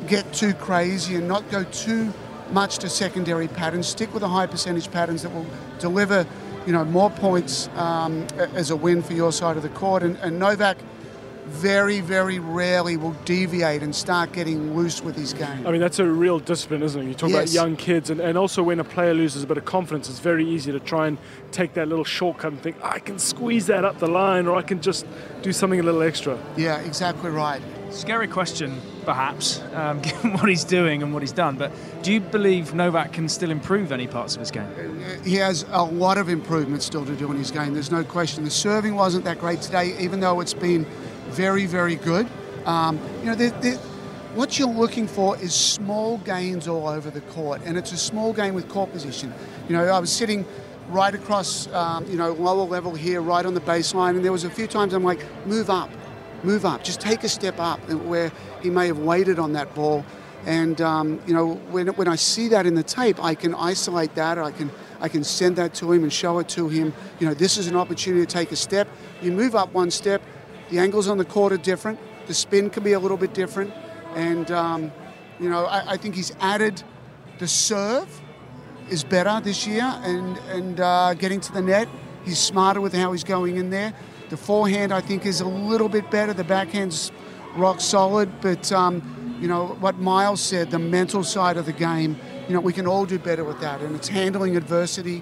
get 0.07 0.31
too 0.33 0.53
crazy 0.53 1.15
and 1.15 1.27
not 1.27 1.49
go 1.51 1.63
too 1.63 2.13
much 2.51 2.79
to 2.79 2.89
secondary 2.89 3.47
patterns. 3.47 3.87
Stick 3.87 4.13
with 4.13 4.21
the 4.21 4.29
high 4.29 4.47
percentage 4.47 4.91
patterns 4.91 5.23
that 5.23 5.33
will 5.33 5.45
deliver, 5.79 6.25
you 6.65 6.73
know, 6.73 6.83
more 6.85 7.09
points 7.09 7.69
um, 7.75 8.27
as 8.55 8.69
a 8.71 8.75
win 8.75 9.01
for 9.01 9.13
your 9.13 9.31
side 9.31 9.57
of 9.57 9.63
the 9.63 9.69
court. 9.69 10.03
And, 10.03 10.17
and 10.17 10.39
Novak 10.39 10.77
very, 11.51 11.99
very 11.99 12.39
rarely 12.39 12.97
will 12.97 13.15
deviate 13.25 13.83
and 13.83 13.95
start 13.95 14.31
getting 14.31 14.75
loose 14.75 15.03
with 15.03 15.15
his 15.15 15.33
game. 15.33 15.67
I 15.67 15.71
mean, 15.71 15.81
that's 15.81 15.99
a 15.99 16.05
real 16.05 16.39
discipline, 16.39 16.81
isn't 16.81 17.01
it? 17.01 17.07
You 17.07 17.13
talk 17.13 17.29
yes. 17.29 17.53
about 17.53 17.53
young 17.53 17.75
kids, 17.75 18.09
and, 18.09 18.19
and 18.19 18.37
also 18.37 18.63
when 18.63 18.79
a 18.79 18.83
player 18.83 19.13
loses 19.13 19.43
a 19.43 19.47
bit 19.47 19.57
of 19.57 19.65
confidence, 19.65 20.09
it's 20.09 20.19
very 20.19 20.47
easy 20.47 20.71
to 20.71 20.79
try 20.79 21.07
and 21.07 21.17
take 21.51 21.73
that 21.73 21.87
little 21.87 22.05
shortcut 22.05 22.53
and 22.53 22.61
think, 22.61 22.77
I 22.81 22.99
can 22.99 23.19
squeeze 23.19 23.67
that 23.67 23.85
up 23.85 23.99
the 23.99 24.07
line, 24.07 24.47
or 24.47 24.55
I 24.55 24.61
can 24.61 24.81
just 24.81 25.05
do 25.41 25.51
something 25.51 25.79
a 25.79 25.83
little 25.83 26.01
extra. 26.01 26.39
Yeah, 26.55 26.79
exactly 26.79 27.29
right. 27.29 27.61
Scary 27.91 28.27
question, 28.29 28.79
perhaps, 29.03 29.61
um, 29.73 30.01
given 30.01 30.33
what 30.33 30.47
he's 30.47 30.63
doing 30.63 31.03
and 31.03 31.13
what 31.13 31.21
he's 31.21 31.33
done. 31.33 31.57
But 31.57 31.73
do 32.01 32.13
you 32.13 32.21
believe 32.21 32.73
Novak 32.73 33.11
can 33.11 33.27
still 33.27 33.51
improve 33.51 33.91
any 33.91 34.07
parts 34.07 34.35
of 34.35 34.39
his 34.39 34.51
game? 34.51 35.03
He 35.25 35.35
has 35.35 35.65
a 35.71 35.83
lot 35.83 36.17
of 36.17 36.29
improvement 36.29 36.83
still 36.83 37.05
to 37.05 37.15
do 37.15 37.29
in 37.31 37.37
his 37.37 37.51
game. 37.51 37.73
There's 37.73 37.91
no 37.91 38.05
question. 38.05 38.45
The 38.45 38.49
serving 38.49 38.95
wasn't 38.95 39.25
that 39.25 39.39
great 39.39 39.61
today, 39.61 39.97
even 39.99 40.21
though 40.21 40.39
it's 40.39 40.53
been 40.53 40.85
very, 41.31 41.65
very 41.65 41.95
good. 41.95 42.27
Um, 42.65 42.99
you 43.19 43.25
know, 43.25 43.35
they're, 43.35 43.49
they're, 43.61 43.77
what 44.35 44.57
you're 44.57 44.67
looking 44.67 45.07
for 45.07 45.37
is 45.37 45.53
small 45.53 46.17
gains 46.19 46.67
all 46.67 46.87
over 46.87 47.09
the 47.09 47.21
court, 47.21 47.61
and 47.65 47.77
it's 47.77 47.91
a 47.91 47.97
small 47.97 48.33
game 48.33 48.53
with 48.53 48.69
court 48.69 48.91
position. 48.91 49.33
You 49.67 49.75
know, 49.75 49.85
I 49.85 49.99
was 49.99 50.11
sitting 50.11 50.45
right 50.89 51.13
across, 51.13 51.67
um, 51.73 52.05
you 52.07 52.17
know, 52.17 52.31
lower 52.33 52.65
level 52.65 52.93
here, 52.95 53.21
right 53.21 53.45
on 53.45 53.53
the 53.53 53.61
baseline, 53.61 54.11
and 54.11 54.23
there 54.23 54.31
was 54.31 54.43
a 54.43 54.49
few 54.49 54.67
times 54.67 54.93
I'm 54.93 55.03
like, 55.03 55.19
move 55.45 55.69
up, 55.69 55.89
move 56.43 56.65
up, 56.65 56.83
just 56.83 57.01
take 57.01 57.23
a 57.23 57.29
step 57.29 57.59
up, 57.59 57.79
where 57.89 58.31
he 58.61 58.69
may 58.69 58.87
have 58.87 58.99
waited 58.99 59.39
on 59.39 59.53
that 59.53 59.73
ball. 59.75 60.05
And 60.45 60.81
um, 60.81 61.21
you 61.27 61.33
know, 61.33 61.55
when, 61.69 61.87
when 61.89 62.07
I 62.07 62.15
see 62.15 62.47
that 62.49 62.65
in 62.65 62.73
the 62.73 62.83
tape, 62.83 63.23
I 63.23 63.35
can 63.35 63.53
isolate 63.53 64.15
that. 64.15 64.37
I 64.37 64.51
can 64.51 64.71
I 64.99 65.07
can 65.07 65.23
send 65.23 65.55
that 65.55 65.73
to 65.75 65.91
him 65.91 66.03
and 66.03 66.13
show 66.13 66.39
it 66.39 66.47
to 66.49 66.67
him. 66.67 66.93
You 67.19 67.27
know, 67.27 67.33
this 67.33 67.57
is 67.57 67.67
an 67.67 67.75
opportunity 67.75 68.25
to 68.25 68.31
take 68.31 68.51
a 68.51 68.55
step. 68.55 68.87
You 69.21 69.31
move 69.31 69.55
up 69.55 69.73
one 69.73 69.91
step, 69.91 70.21
the 70.71 70.79
angles 70.79 71.09
on 71.09 71.17
the 71.17 71.25
court 71.25 71.51
are 71.51 71.57
different. 71.57 71.99
The 72.27 72.33
spin 72.33 72.69
can 72.69 72.81
be 72.81 72.93
a 72.93 72.99
little 72.99 73.17
bit 73.17 73.33
different. 73.33 73.73
And, 74.15 74.49
um, 74.51 74.91
you 75.39 75.49
know, 75.49 75.65
I, 75.65 75.91
I, 75.91 75.97
think 75.97 76.15
he's 76.15 76.33
added 76.39 76.81
the 77.39 77.47
serve 77.47 78.09
is 78.89 79.03
better 79.03 79.39
this 79.43 79.67
year 79.67 79.83
and, 79.83 80.37
and 80.49 80.79
uh, 80.79 81.13
getting 81.13 81.41
to 81.41 81.51
the 81.51 81.61
net. 81.61 81.89
He's 82.23 82.39
smarter 82.39 82.79
with 82.79 82.93
how 82.93 83.11
he's 83.11 83.23
going 83.23 83.57
in 83.57 83.69
there. 83.69 83.93
The 84.29 84.37
forehand, 84.37 84.93
I 84.93 85.01
think, 85.01 85.25
is 85.25 85.41
a 85.41 85.47
little 85.47 85.89
bit 85.89 86.09
better. 86.09 86.33
The 86.33 86.45
backhand's 86.45 87.11
rock 87.55 87.81
solid. 87.81 88.29
But, 88.39 88.71
um, 88.71 89.37
you 89.41 89.49
know, 89.49 89.77
what 89.81 89.97
Miles 89.97 90.39
said, 90.39 90.71
the 90.71 90.79
mental 90.79 91.23
side 91.23 91.57
of 91.57 91.65
the 91.65 91.73
game, 91.73 92.17
you 92.47 92.53
know, 92.53 92.61
we 92.61 92.71
can 92.71 92.87
all 92.87 93.05
do 93.05 93.19
better 93.19 93.43
with 93.43 93.59
that. 93.59 93.81
And 93.81 93.93
it's 93.93 94.07
handling 94.07 94.55
adversity 94.55 95.21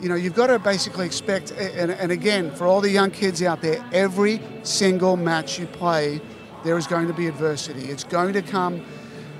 you 0.00 0.08
know, 0.08 0.14
you've 0.14 0.34
got 0.34 0.48
to 0.48 0.58
basically 0.58 1.06
expect, 1.06 1.50
and, 1.52 1.90
and, 1.90 2.12
again, 2.12 2.50
for 2.54 2.66
all 2.66 2.80
the 2.80 2.90
young 2.90 3.10
kids 3.10 3.42
out 3.42 3.62
there, 3.62 3.84
every 3.92 4.40
single 4.62 5.16
match 5.16 5.58
you 5.58 5.66
play, 5.66 6.20
there 6.64 6.76
is 6.76 6.86
going 6.86 7.06
to 7.06 7.14
be 7.14 7.26
adversity. 7.26 7.86
It's 7.86 8.04
going 8.04 8.34
to 8.34 8.42
come 8.42 8.84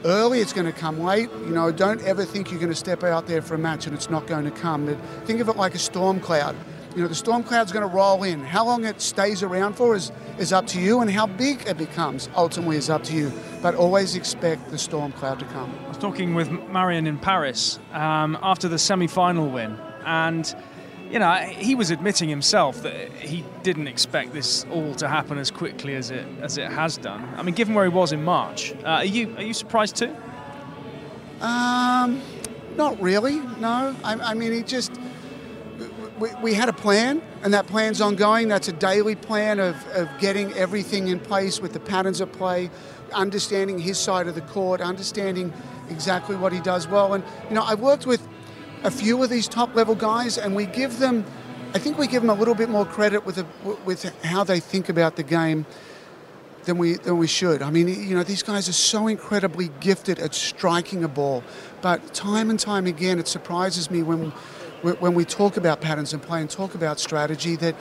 early, 0.05 0.41
it's 0.41 0.53
going 0.53 0.67
to 0.67 0.73
come 0.73 1.01
late. 1.01 1.31
You 1.31 1.51
know, 1.51 1.71
don't 1.73 2.01
ever 2.03 2.25
think 2.25 2.51
you're 2.51 2.61
going 2.61 2.73
to 2.73 2.79
step 2.79 3.03
out 3.03 3.27
there 3.27 3.43
for 3.43 3.55
a 3.55 3.59
match 3.59 3.87
and 3.87 3.95
it's 3.95 4.09
not 4.09 4.27
going 4.27 4.45
to 4.45 4.51
come. 4.51 4.97
Think 5.25 5.41
of 5.41 5.49
it 5.49 5.57
like 5.57 5.75
a 5.75 5.79
storm 5.79 6.21
cloud. 6.21 6.57
You 6.95 7.03
know, 7.03 7.09
the 7.09 7.15
storm 7.15 7.43
cloud's 7.43 7.73
going 7.73 7.87
to 7.87 7.95
roll 7.95 8.23
in. 8.23 8.43
How 8.43 8.65
long 8.65 8.87
it 8.87 9.03
stays 9.03 9.43
around 9.43 9.75
for 9.75 9.95
is, 9.95 10.13
is 10.39 10.51
up 10.51 10.67
to 10.69 10.81
you, 10.81 11.01
and 11.01 11.11
how 11.11 11.27
big 11.27 11.67
it 11.67 11.77
becomes 11.77 12.31
ultimately 12.35 12.79
is 12.79 12.89
up 12.89 13.03
to 13.05 13.15
you. 13.15 13.31
But 13.61 13.75
always 13.75 14.17
expect 14.17 14.71
the 14.71 14.79
storm 14.79 15.13
cloud 15.13 15.39
to 15.41 15.45
come. 15.45 15.79
I 15.85 15.89
was 15.89 15.99
talking 15.99 16.35
with 16.35 16.51
Marian 16.71 17.07
in 17.07 17.19
Paris 17.19 17.79
um, 17.93 18.39
after 18.43 18.67
the 18.67 18.79
semi 18.79 19.09
final 19.09 19.51
win 19.51 19.77
and 20.07 20.55
you 21.11 21.19
know, 21.19 21.35
he 21.35 21.75
was 21.75 21.91
admitting 21.91 22.29
himself 22.29 22.83
that 22.83 23.13
he 23.13 23.45
didn't 23.63 23.87
expect 23.87 24.33
this 24.33 24.65
all 24.73 24.95
to 24.97 25.09
happen 25.09 25.39
as 25.39 25.51
quickly 25.51 25.95
as 25.95 26.11
it 26.11 26.27
as 26.41 26.59
it 26.59 26.71
has 26.71 26.97
done. 26.97 27.33
I 27.37 27.43
mean, 27.43 27.55
given 27.55 27.75
where 27.75 27.85
he 27.85 27.95
was 27.95 28.13
in 28.13 28.25
March, 28.25 28.73
uh, 28.85 28.87
are 28.87 29.05
you 29.05 29.35
are 29.37 29.43
you 29.43 29.55
surprised 29.55 29.97
too? 29.97 30.15
Um, 31.41 32.21
not 32.77 33.01
really. 33.01 33.39
No, 33.61 33.95
I, 34.03 34.15
I 34.15 34.35
mean, 34.35 34.53
he 34.53 34.63
just 34.63 34.93
we, 36.19 36.31
we, 36.43 36.55
had 36.55 36.69
a 36.69 36.73
plan, 36.73 37.23
and 37.43 37.53
that 37.53 37.67
plan's 37.67 38.01
ongoing. 38.01 38.49
That's 38.49 38.69
a 38.69 38.73
daily 38.73 39.15
plan 39.15 39.61
of, 39.61 39.77
of 39.89 40.09
getting 40.19 40.53
everything 40.55 41.09
in 41.09 41.21
place 41.21 41.61
with 41.61 41.73
the 41.75 41.81
patterns 41.81 42.21
of 42.21 42.33
play, 42.33 42.71
understanding 43.13 43.79
his 43.79 43.99
side 43.99 44.27
of 44.27 44.35
the 44.35 44.41
court, 44.41 44.81
understanding 44.81 45.53
exactly 45.91 46.35
what 46.35 46.53
he 46.53 46.61
does 46.61 46.89
well. 46.89 47.13
And 47.13 47.23
you 47.49 47.55
know, 47.55 47.63
I've 47.63 47.81
worked 47.81 48.07
with 48.07 48.27
a 48.83 48.91
few 48.91 49.23
of 49.23 49.31
these 49.31 49.49
top 49.49 49.75
level 49.75 49.95
guys, 49.95 50.39
and 50.39 50.55
we 50.55 50.67
give 50.67 50.99
them, 50.99 51.25
I 51.75 51.79
think 51.79 51.99
we 51.99 52.07
give 52.07 52.23
them 52.23 52.31
a 52.31 52.35
little 52.35 52.55
bit 52.55 52.69
more 52.69 52.85
credit 52.85 53.27
with, 53.27 53.45
with 53.85 54.05
how 54.25 54.45
they 54.45 54.61
think 54.61 54.89
about 54.89 55.17
the 55.17 55.23
game 55.23 55.67
than 56.65 56.79
we, 56.79 56.95
than 56.95 57.19
we 57.19 57.27
should. 57.27 57.63
I 57.63 57.71
mean, 57.71 57.89
you 57.89 58.15
know, 58.15 58.23
these 58.23 58.43
guys 58.43 58.69
are 58.69 58.73
so 58.73 59.07
incredibly 59.07 59.71
gifted 59.81 60.19
at 60.19 60.35
striking 60.35 61.05
a 61.05 61.09
ball, 61.09 61.43
but 61.81 62.15
time 62.15 62.51
and 62.51 62.59
time 62.59 62.87
again, 62.87 63.19
it 63.19 63.29
surprises 63.29 63.91
me 63.91 64.03
when, 64.03 64.31
when 64.83 65.15
we 65.15 65.25
talk 65.25 65.57
about 65.57 65.81
patterns 65.81 66.13
and 66.13 66.23
play 66.23 66.41
and 66.41 66.51
talk 66.51 66.75
about 66.75 67.01
strategy 67.01 67.57
that, 67.57 67.75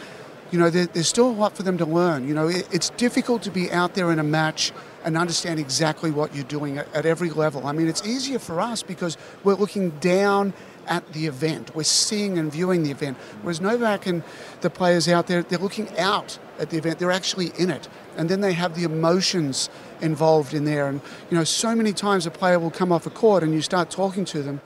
you 0.51 0.59
know, 0.59 0.69
there, 0.69 0.85
there's 0.85 1.07
still 1.07 1.27
a 1.27 1.31
lot 1.31 1.57
for 1.57 1.63
them 1.63 1.77
to 1.79 1.85
learn. 1.85 2.27
You 2.27 2.35
know, 2.35 2.47
it, 2.47 2.67
it's 2.71 2.91
difficult 2.91 3.41
to 3.43 3.51
be 3.51 3.71
out 3.71 3.95
there 3.95 4.11
in 4.11 4.19
a 4.19 4.23
match 4.23 4.71
and 5.03 5.17
understand 5.17 5.59
exactly 5.59 6.11
what 6.11 6.35
you're 6.35 6.43
doing 6.45 6.77
at, 6.77 6.93
at 6.93 7.05
every 7.05 7.31
level. 7.31 7.65
I 7.65 7.71
mean, 7.71 7.87
it's 7.87 8.05
easier 8.05 8.39
for 8.39 8.61
us 8.61 8.83
because 8.83 9.17
we're 9.43 9.55
looking 9.55 9.89
down 9.99 10.53
at 10.87 11.13
the 11.13 11.27
event. 11.27 11.75
We're 11.75 11.83
seeing 11.83 12.37
and 12.37 12.51
viewing 12.51 12.83
the 12.83 12.91
event. 12.91 13.17
Whereas 13.41 13.61
Novak 13.61 14.05
and 14.05 14.23
the 14.61 14.69
players 14.69 15.07
out 15.07 15.27
there, 15.27 15.43
they're 15.43 15.59
looking 15.59 15.95
out 15.97 16.39
at 16.59 16.69
the 16.69 16.77
event. 16.77 16.99
They're 16.99 17.11
actually 17.11 17.51
in 17.57 17.69
it. 17.69 17.87
And 18.17 18.29
then 18.29 18.41
they 18.41 18.53
have 18.53 18.75
the 18.75 18.83
emotions 18.83 19.69
involved 20.01 20.53
in 20.53 20.65
there. 20.65 20.87
And, 20.87 21.01
you 21.29 21.37
know, 21.37 21.43
so 21.43 21.75
many 21.75 21.93
times 21.93 22.25
a 22.25 22.31
player 22.31 22.59
will 22.59 22.71
come 22.71 22.91
off 22.91 23.05
a 23.05 23.09
court 23.09 23.43
and 23.43 23.53
you 23.53 23.61
start 23.61 23.89
talking 23.89 24.25
to 24.25 24.41
them, 24.41 24.61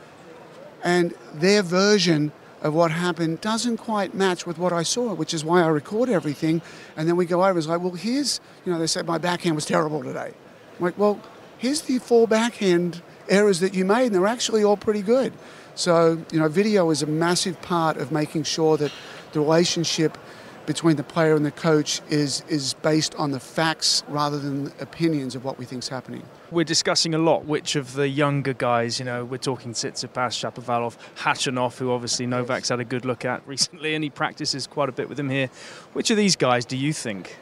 and 0.83 1.13
their 1.33 1.61
version 1.61 2.31
of 2.61 2.73
what 2.73 2.91
happened 2.91 3.39
doesn't 3.41 3.77
quite 3.77 4.13
match 4.13 4.45
with 4.45 4.57
what 4.57 4.73
I 4.73 4.83
saw, 4.83 5.13
which 5.13 5.33
is 5.33 5.45
why 5.45 5.61
I 5.61 5.67
record 5.67 6.09
everything. 6.09 6.61
And 6.97 7.07
then 7.07 7.15
we 7.15 7.25
go 7.25 7.43
over. 7.43 7.57
It's 7.57 7.67
like, 7.67 7.81
well, 7.81 7.91
here's, 7.91 8.41
you 8.65 8.71
know, 8.71 8.79
they 8.79 8.87
said 8.87 9.05
my 9.05 9.17
backhand 9.17 9.55
was 9.55 9.65
terrible 9.65 10.03
today. 10.03 10.33
I'm 10.77 10.83
like, 10.85 10.97
well, 10.97 11.21
here's 11.57 11.81
the 11.81 11.99
four 11.99 12.27
backhand 12.27 13.01
errors 13.29 13.59
that 13.61 13.73
you 13.73 13.85
made, 13.85 14.07
and 14.07 14.15
they're 14.15 14.27
actually 14.27 14.63
all 14.63 14.77
pretty 14.77 15.01
good. 15.01 15.33
So, 15.79 16.21
you 16.29 16.39
know, 16.39 16.49
video 16.49 16.89
is 16.89 17.03
a 17.03 17.07
massive 17.07 17.61
part 17.61 17.95
of 17.95 18.11
making 18.11 18.43
sure 18.43 18.75
that 18.75 18.91
the 19.31 19.39
relationship 19.39 20.17
between 20.65 20.97
the 20.97 21.05
player 21.05 21.37
and 21.37 21.45
the 21.45 21.51
coach 21.51 22.01
is 22.09 22.43
is 22.49 22.73
based 22.73 23.15
on 23.15 23.31
the 23.31 23.39
facts 23.39 24.03
rather 24.09 24.37
than 24.37 24.73
opinions 24.81 25.35
of 25.35 25.45
what 25.45 25.57
we 25.57 25.63
think 25.63 25.83
is 25.83 25.87
happening. 25.87 26.23
We're 26.51 26.65
discussing 26.65 27.13
a 27.13 27.17
lot 27.17 27.45
which 27.45 27.77
of 27.77 27.93
the 27.93 28.09
younger 28.09 28.51
guys, 28.51 28.99
you 28.99 29.05
know, 29.05 29.23
we're 29.23 29.37
talking 29.37 29.71
Tsitsipas, 29.71 30.35
Shapovalov, 30.35 30.97
Khachanov, 31.15 31.77
who 31.77 31.93
obviously 31.93 32.27
Novak's 32.27 32.67
had 32.67 32.81
a 32.81 32.85
good 32.85 33.05
look 33.05 33.23
at 33.23 33.47
recently 33.47 33.95
and 33.95 34.03
he 34.03 34.09
practices 34.09 34.67
quite 34.67 34.89
a 34.89 34.91
bit 34.91 35.07
with 35.07 35.17
him 35.17 35.29
here. 35.29 35.47
Which 35.93 36.11
of 36.11 36.17
these 36.17 36.35
guys 36.35 36.65
do 36.65 36.75
you 36.75 36.91
think 36.91 37.37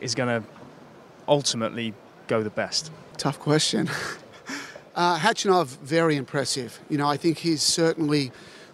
is 0.00 0.14
going 0.14 0.40
to 0.40 0.48
ultimately 1.28 1.92
go 2.26 2.42
the 2.42 2.48
best? 2.48 2.90
Tough 3.18 3.38
question. 3.38 3.90
Uh, 4.94 5.34
very 5.82 6.16
impressive. 6.16 6.80
You 6.88 6.98
know, 6.98 7.08
I 7.08 7.16
think 7.16 7.38
he's 7.38 7.62
certainly 7.62 8.32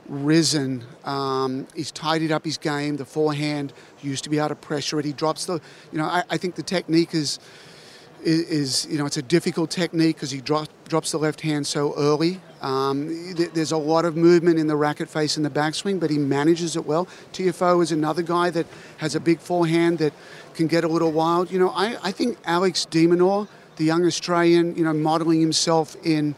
risen. 0.09 0.85
Um, 1.05 1.67
he's 1.75 1.91
tidied 1.91 2.33
up 2.33 2.45
his 2.45 2.59
game. 2.59 2.97
The 2.97 3.05
forehand 3.05 3.73
used 4.03 4.25
to 4.25 4.31
be 4.31 4.41
out 4.41 4.51
of 4.51 4.61
pressure 4.61 4.99
it. 4.99 5.05
He 5.05 5.13
drops 5.13 5.47
the, 5.47 5.61
you 5.93 5.99
know, 5.99 6.05
I, 6.05 6.23
I 6.31 6.37
think 6.37 6.55
the 6.55 6.63
technique 6.63 7.15
is, 7.15 7.39
is, 8.23 8.41
is, 8.49 8.87
you 8.91 8.99
know, 8.99 9.07
it's 9.07 9.17
a 9.17 9.23
difficult 9.23 9.71
technique 9.71 10.17
because 10.17 10.31
he 10.31 10.41
drop, 10.41 10.69
drops 10.89 11.11
the 11.13 11.19
left 11.19 11.41
hand 11.41 11.67
so 11.67 11.95
early. 11.97 12.41
Um, 12.63 13.35
th- 13.35 13.51
there's 13.53 13.73
a 13.73 13.77
lot 13.77 14.05
of 14.05 14.17
movement 14.17 14.59
in 14.59 14.67
the 14.67 14.77
racket 14.77 15.09
face 15.09 15.37
and 15.37 15.45
the 15.45 15.51
backswing, 15.51 16.01
but 16.01 16.11
he 16.11 16.19
manages 16.19 16.77
it 16.77 16.87
well. 16.87 17.07
Tiafoe 17.33 17.83
is 17.83 17.93
another 17.93 18.23
guy 18.23 18.51
that 18.51 18.67
has 18.99 19.15
a 19.15 19.21
big 19.21 19.41
forehand 19.41 19.99
that 19.99 20.13
can 20.55 20.67
get 20.67 20.85
a 20.85 20.89
little 20.89 21.13
wild. 21.13 21.51
You 21.51 21.59
know, 21.59 21.71
I, 21.71 21.97
I 22.03 22.13
think 22.13 22.39
Alex 22.45 22.87
de 22.87 23.07
Minaur 23.07 23.49
the 23.77 23.85
young 23.85 24.05
Australian, 24.07 24.75
you 24.77 24.85
know, 24.85 24.93
modelling 24.93 25.41
himself 25.41 25.97
in, 26.05 26.35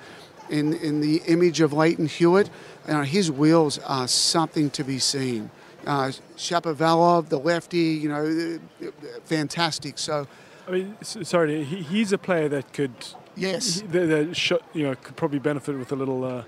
in, 0.51 0.75
in 0.75 1.01
the 1.01 1.23
image 1.27 1.61
of 1.61 1.73
Lleyton 1.73 2.07
Hewitt. 2.07 2.51
Uh, 2.87 3.03
his 3.03 3.31
wheels 3.31 3.79
are 3.81 4.09
something 4.09 4.71
to 4.71 4.85
be 4.85 4.99
seen. 4.99 5.51
Uh, 5.87 6.11
Shapovalov, 6.37 7.29
the 7.29 7.39
lefty, 7.39 7.79
you 7.79 8.09
know, 8.09 8.59
fantastic. 9.25 9.99
So, 9.99 10.27
I 10.67 10.71
mean, 10.71 10.97
sorry, 11.03 11.63
he, 11.63 11.83
he's 11.83 12.13
a 12.13 12.19
player 12.19 12.49
that 12.49 12.73
could, 12.73 12.93
yes, 13.37 13.83
that, 13.93 14.07
that 14.07 14.61
you 14.73 14.83
know, 14.83 14.95
could 14.97 15.17
probably 15.17 15.39
benefit 15.39 15.77
with 15.79 15.93
a 15.93 15.97
little. 15.97 16.25
Uh, 16.25 16.45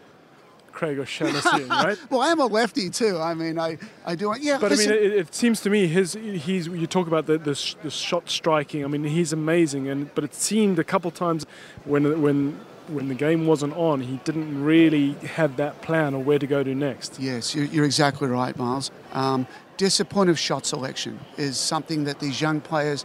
Craig 0.78 0.97
O'Shaughnessy, 0.97 1.64
right? 1.64 1.99
well, 2.11 2.20
I 2.20 2.28
am 2.28 2.38
a 2.38 2.47
lefty 2.47 2.88
too. 2.88 3.18
I 3.18 3.35
mean, 3.35 3.58
I, 3.58 3.78
I 4.06 4.14
do. 4.14 4.32
Yeah, 4.38 4.58
but. 4.61 4.73
I 4.73 4.76
mean, 4.76 4.90
it, 4.90 5.12
it, 5.12 5.35
seems 5.35 5.61
to 5.62 5.70
me 5.70 5.88
his 5.88 6.12
he's. 6.12 6.68
You 6.68 6.87
talk 6.87 7.08
about 7.08 7.26
the, 7.26 7.37
the, 7.37 7.75
the 7.82 7.90
shot 7.90 8.30
striking. 8.30 8.85
I 8.85 8.87
mean, 8.87 9.02
he's 9.02 9.32
amazing, 9.32 9.88
and 9.88 10.14
but 10.14 10.23
it 10.23 10.35
seemed 10.35 10.78
a 10.78 10.85
couple 10.85 11.11
times 11.11 11.47
when 11.85 12.23
when 12.23 12.61
when 12.87 13.08
the 13.08 13.14
game 13.16 13.44
wasn't 13.44 13.76
on, 13.76 14.02
he 14.02 14.20
didn't 14.23 14.62
really 14.62 15.14
have 15.35 15.56
that 15.56 15.82
plan 15.82 16.14
or 16.14 16.23
where 16.23 16.38
to 16.38 16.47
go 16.47 16.62
to 16.62 16.73
next. 16.76 17.18
Yes, 17.18 17.56
you're, 17.56 17.85
exactly 17.85 18.28
right, 18.28 18.56
Miles. 18.56 18.92
Um, 19.12 19.49
disappointive 19.78 20.38
shot 20.38 20.64
selection 20.64 21.18
is 21.37 21.58
something 21.58 22.04
that 22.04 22.20
these 22.20 22.40
young 22.40 22.61
players 22.61 23.04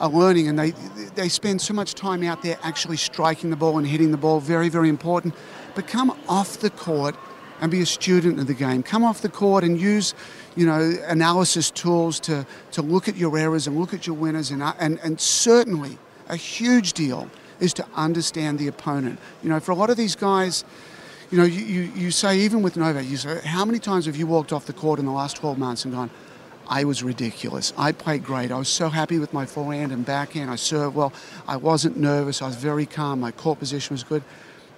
are 0.00 0.10
learning, 0.10 0.48
and 0.48 0.58
they 0.58 0.72
they 1.14 1.28
spend 1.28 1.60
so 1.60 1.74
much 1.74 1.94
time 1.94 2.24
out 2.24 2.42
there 2.42 2.58
actually 2.64 2.96
striking 2.96 3.50
the 3.50 3.56
ball 3.56 3.78
and 3.78 3.86
hitting 3.86 4.10
the 4.10 4.16
ball. 4.16 4.40
Very, 4.40 4.68
very 4.68 4.88
important. 4.88 5.32
But 5.74 5.86
come 5.86 6.16
off 6.28 6.58
the 6.58 6.70
court 6.70 7.16
and 7.60 7.70
be 7.70 7.80
a 7.80 7.86
student 7.86 8.38
of 8.38 8.46
the 8.46 8.54
game. 8.54 8.82
Come 8.82 9.04
off 9.04 9.22
the 9.22 9.28
court 9.28 9.64
and 9.64 9.80
use, 9.80 10.14
you 10.56 10.66
know, 10.66 10.94
analysis 11.06 11.70
tools 11.70 12.20
to 12.20 12.46
to 12.72 12.82
look 12.82 13.08
at 13.08 13.16
your 13.16 13.36
errors 13.38 13.66
and 13.66 13.78
look 13.78 13.94
at 13.94 14.06
your 14.06 14.16
winners, 14.16 14.50
and 14.50 14.62
uh, 14.62 14.74
and 14.78 14.98
and 15.02 15.20
certainly 15.20 15.98
a 16.28 16.36
huge 16.36 16.92
deal 16.92 17.30
is 17.60 17.72
to 17.74 17.86
understand 17.94 18.58
the 18.58 18.68
opponent. 18.68 19.18
You 19.42 19.50
know, 19.50 19.60
for 19.60 19.72
a 19.72 19.76
lot 19.76 19.90
of 19.90 19.96
these 19.96 20.16
guys. 20.16 20.64
You 21.30 21.38
know, 21.38 21.46
you, 21.46 21.64
you, 21.64 21.82
you 21.96 22.10
say, 22.12 22.38
even 22.40 22.62
with 22.62 22.76
Novak, 22.76 23.06
you 23.06 23.16
say, 23.16 23.40
how 23.44 23.64
many 23.64 23.80
times 23.80 24.06
have 24.06 24.14
you 24.14 24.26
walked 24.26 24.52
off 24.52 24.66
the 24.66 24.72
court 24.74 25.00
in 25.00 25.06
the 25.06 25.10
last 25.10 25.36
12 25.36 25.58
months 25.58 25.84
and 25.84 25.92
gone, 25.92 26.10
I 26.68 26.84
was 26.84 27.02
ridiculous. 27.02 27.72
I 27.76 27.92
played 27.92 28.24
great. 28.24 28.50
I 28.50 28.58
was 28.58 28.68
so 28.68 28.88
happy 28.88 29.18
with 29.18 29.32
my 29.32 29.46
forehand 29.46 29.92
and 29.92 30.04
backhand. 30.04 30.50
I 30.50 30.56
served 30.56 30.94
well. 30.94 31.12
I 31.46 31.56
wasn't 31.56 31.96
nervous. 31.96 32.40
I 32.40 32.46
was 32.46 32.56
very 32.56 32.86
calm. 32.86 33.20
My 33.20 33.32
court 33.32 33.58
position 33.58 33.94
was 33.94 34.04
good. 34.04 34.22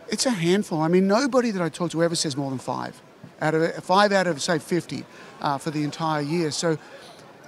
It's 0.09 0.27
a 0.27 0.31
handful. 0.31 0.81
I 0.81 0.89
mean, 0.89 1.07
nobody 1.07 1.51
that 1.51 1.63
I 1.63 1.69
talk 1.69 1.91
to 1.93 2.03
ever 2.03 2.15
says 2.15 2.37
more 2.37 2.51
than 2.51 2.59
five. 2.59 3.01
Out 3.41 3.55
of 3.55 3.85
five 3.85 4.13
out 4.13 4.27
of 4.27 4.41
say 4.41 4.59
50 4.59 5.05
uh, 5.41 5.59
for 5.59 5.71
the 5.71 5.83
entire 5.83 6.23
year. 6.23 6.51
So 6.51 6.79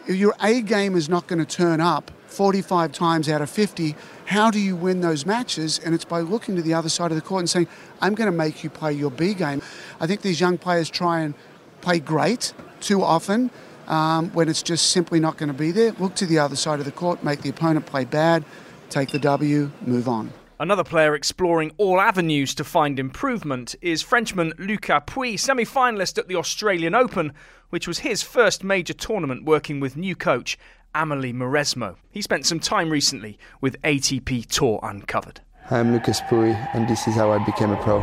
your 0.07 0.35
A 0.43 0.61
game 0.61 0.97
is 0.97 1.09
not 1.09 1.27
going 1.27 1.39
to 1.39 1.47
turn 1.47 1.81
up 1.81 2.11
45 2.29 2.93
times 2.93 3.29
out 3.29 3.43
of 3.43 3.51
50, 3.51 3.97
how 4.27 4.51
do 4.51 4.61
you 4.61 4.77
win 4.77 5.01
those 5.01 5.25
matches? 5.27 5.79
And 5.79 5.95
it's 5.95 6.05
by 6.05 6.21
looking 6.21 6.57
to 6.57 6.63
the 6.63 6.75
other 6.75 6.89
side 6.89 7.11
of 7.11 7.17
the 7.17 7.23
court 7.23 7.41
and 7.41 7.51
saying, 7.51 7.69
I'm 8.01 8.15
going 8.15 8.31
to 8.31 8.37
make 8.37 8.63
you 8.63 8.71
play 8.71 8.93
your 8.93 9.11
B 9.11 9.35
game. 9.35 9.63
I 10.01 10.07
think 10.07 10.21
these 10.21 10.41
young 10.41 10.59
players 10.59 10.91
try 10.91 11.21
and 11.21 11.35
play 11.81 12.01
great 12.01 12.53
too 12.81 13.03
often 13.03 13.51
um, 13.87 14.31
when 14.33 14.49
it's 14.49 14.63
just 14.63 14.91
simply 14.91 15.21
not 15.21 15.37
going 15.37 15.49
to 15.49 15.59
be 15.59 15.71
there. 15.71 15.93
Look 15.93 16.15
to 16.17 16.27
the 16.27 16.39
other 16.39 16.57
side 16.57 16.79
of 16.79 16.85
the 16.85 16.93
court, 16.93 17.25
make 17.25 17.43
the 17.43 17.49
opponent 17.49 17.87
play 17.87 18.05
bad, 18.05 18.45
take 18.91 19.11
the 19.11 19.19
W, 19.19 19.71
move 19.83 20.09
on. 20.09 20.33
Another 20.61 20.83
player 20.83 21.15
exploring 21.15 21.71
all 21.77 22.01
avenues 22.01 22.53
to 22.57 22.65
find 22.65 22.99
improvement 22.99 23.77
is 23.81 24.03
Frenchman 24.03 24.53
Lucas 24.59 25.03
Pouille, 25.07 25.39
semi 25.39 25.65
finalist 25.65 26.19
at 26.19 26.27
the 26.27 26.35
Australian 26.35 26.97
Open, 26.97 27.33
which 27.71 27.87
was 27.87 28.01
his 28.01 28.25
first 28.25 28.65
major 28.65 28.93
tournament 28.93 29.45
working 29.45 29.79
with 29.79 29.97
new 29.97 30.17
coach 30.17 30.59
Amelie 30.97 31.33
Mauresmo. 31.33 31.95
He 32.11 32.23
spent 32.23 32.45
some 32.45 32.59
time 32.59 32.91
recently 32.91 33.39
with 33.61 33.81
ATP 33.83 34.47
Tour 34.47 34.81
Uncovered. 34.83 35.41
I'm 35.71 35.93
Lucas 35.93 36.21
Pouille, 36.23 36.57
and 36.75 36.89
this 36.89 37.07
is 37.07 37.15
how 37.15 37.31
I 37.31 37.45
became 37.45 37.71
a 37.71 37.77
pro. 37.77 38.01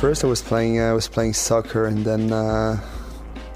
first 0.00 0.24
I 0.24 0.26
was 0.26 0.42
playing 0.42 0.80
I 0.80 0.92
was 0.94 1.06
playing 1.06 1.34
soccer 1.34 1.86
and 1.86 2.04
then 2.04 2.32
uh, 2.32 2.80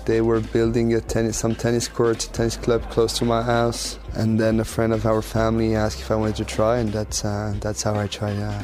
they 0.06 0.20
were 0.20 0.40
building 0.40 0.94
a 0.94 1.00
tennis 1.00 1.36
some 1.36 1.54
tennis 1.54 1.88
court 1.88 2.28
tennis 2.32 2.56
club 2.56 2.82
close 2.90 3.18
to 3.18 3.24
my 3.24 3.42
house. 3.42 3.98
And 4.14 4.40
then 4.40 4.60
a 4.60 4.64
friend 4.64 4.92
of 4.92 5.04
our 5.04 5.20
family 5.20 5.74
asked 5.76 6.00
if 6.00 6.10
I 6.10 6.14
wanted 6.14 6.36
to 6.36 6.44
try 6.44 6.78
and 6.78 6.90
that's 6.92 7.24
uh, 7.24 7.54
that's 7.60 7.82
how 7.82 7.94
I 7.96 8.06
tried 8.06 8.38
uh, 8.38 8.62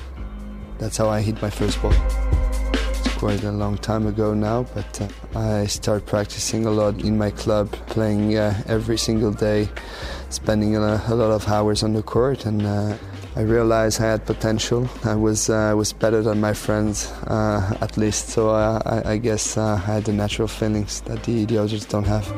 that's 0.79 0.97
how 0.97 1.09
I 1.09 1.21
hit 1.21 1.43
my 1.43 1.51
first 1.51 1.83
ball. 1.83 1.93
It's 2.73 3.17
quite 3.19 3.43
a 3.45 3.53
long 3.53 3.77
time 3.77 4.07
ago 4.07 4.35
now 4.35 4.67
but 4.75 5.01
uh, 5.01 5.39
I 5.39 5.67
started 5.67 6.07
practicing 6.07 6.65
a 6.65 6.71
lot 6.71 7.03
in 7.03 7.19
my 7.19 7.31
club 7.31 7.71
playing 7.87 8.37
uh, 8.37 8.63
every 8.67 8.97
single 8.97 9.33
day 9.33 9.69
spending 10.31 10.77
a, 10.77 11.03
a, 11.09 11.15
lot 11.15 11.31
of 11.31 11.47
hours 11.49 11.83
on 11.83 11.93
the 11.93 12.03
court 12.03 12.47
and 12.47 12.63
uh, 12.63 12.97
I 13.35 13.41
realized 13.41 14.03
I 14.03 14.11
had 14.11 14.27
potential. 14.27 14.89
I 15.05 15.15
was 15.15 15.49
uh, 15.49 15.73
was 15.75 15.95
better 15.95 16.21
than 16.21 16.39
my 16.41 16.53
friends, 16.53 17.11
uh, 17.27 17.79
at 17.81 17.97
least. 17.97 18.29
So 18.29 18.51
uh, 18.51 18.83
I, 18.85 19.13
I, 19.13 19.17
guess 19.17 19.57
uh, 19.57 19.81
I 19.87 19.95
had 19.95 20.05
the 20.05 20.13
natural 20.13 20.49
feelings 20.49 21.01
that 21.03 21.23
the, 21.25 21.47
the 21.47 21.57
others 21.57 21.87
don't 21.87 22.07
have. 22.07 22.31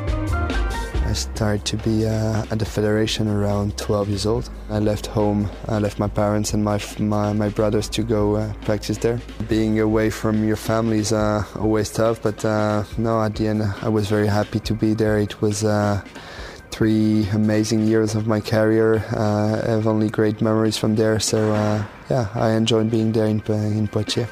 I 1.05 1.13
started 1.13 1.65
to 1.67 1.77
be 1.79 2.07
uh, 2.07 2.45
at 2.49 2.61
the 2.61 2.65
federation 2.65 3.27
around 3.27 3.77
12 3.77 4.09
years 4.09 4.25
old. 4.25 4.49
I 4.71 4.79
left 4.79 5.07
home, 5.07 5.51
I 5.67 5.79
left 5.79 5.99
my 5.99 6.09
parents 6.09 6.55
and 6.55 6.63
my 6.63 6.81
my, 7.01 7.33
my 7.33 7.49
brothers 7.49 7.89
to 7.89 8.05
go 8.05 8.37
uh, 8.37 8.53
practice 8.65 8.99
there. 8.99 9.21
Being 9.49 9.81
away 9.81 10.11
from 10.11 10.47
your 10.47 10.57
family 10.57 10.99
is 10.99 11.13
always 11.13 11.91
tough, 11.91 12.23
but 12.23 12.45
no, 12.99 13.21
at 13.21 13.35
the 13.35 13.49
end 13.49 13.65
I 13.83 13.89
was 13.89 14.09
very 14.09 14.29
happy 14.29 14.61
to 14.61 14.75
be 14.75 14.95
there. 14.95 15.19
It 15.19 15.43
was 15.43 15.65
three 16.75 17.29
amazing 17.29 17.87
years 17.87 18.17
of 18.17 18.27
my 18.27 18.41
career. 18.41 18.97
Uh, 19.13 19.63
I 19.65 19.71
have 19.71 19.87
only 19.87 20.11
great 20.11 20.41
memories 20.43 20.77
from 20.77 20.97
there. 20.97 21.21
So 21.21 21.53
uh, 21.53 21.85
yeah, 22.11 22.27
I 22.35 22.51
enjoyed 22.51 22.91
being 22.91 23.13
there 23.13 23.27
in, 23.27 23.41
in 23.49 23.87
Poitiers. 23.87 24.29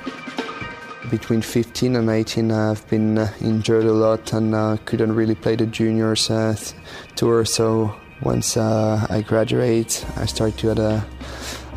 Between 1.09 1.41
15 1.41 1.95
and 1.95 2.11
18, 2.11 2.51
I've 2.51 2.85
been 2.89 3.19
uh, 3.19 3.33
injured 3.41 3.85
a 3.85 3.93
lot 3.93 4.33
and 4.33 4.57
uh, 4.57 4.77
couldn't 4.87 5.15
really 5.15 5.37
play 5.37 5.55
the 5.55 5.67
juniors 5.67 6.31
uh, 6.31 6.57
tour. 7.15 7.45
So 7.45 7.95
once 8.23 8.57
uh, 8.57 9.07
I 9.09 9.23
graduate, 9.23 10.05
I 10.17 10.27
start 10.27 10.59
to 10.59 10.75
get 10.75 10.79
a, 10.81 11.05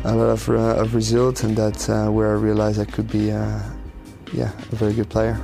a 0.02 0.14
lot 0.16 0.30
of, 0.30 0.48
of 0.48 0.96
results, 0.96 1.44
and 1.44 1.56
that's 1.56 1.86
where 1.88 2.30
I 2.30 2.38
realized 2.40 2.80
I 2.80 2.86
could 2.86 3.08
be, 3.08 3.26
yeah, 3.28 4.50
a 4.72 4.76
very 4.76 4.94
good 4.94 5.10
player. 5.10 5.38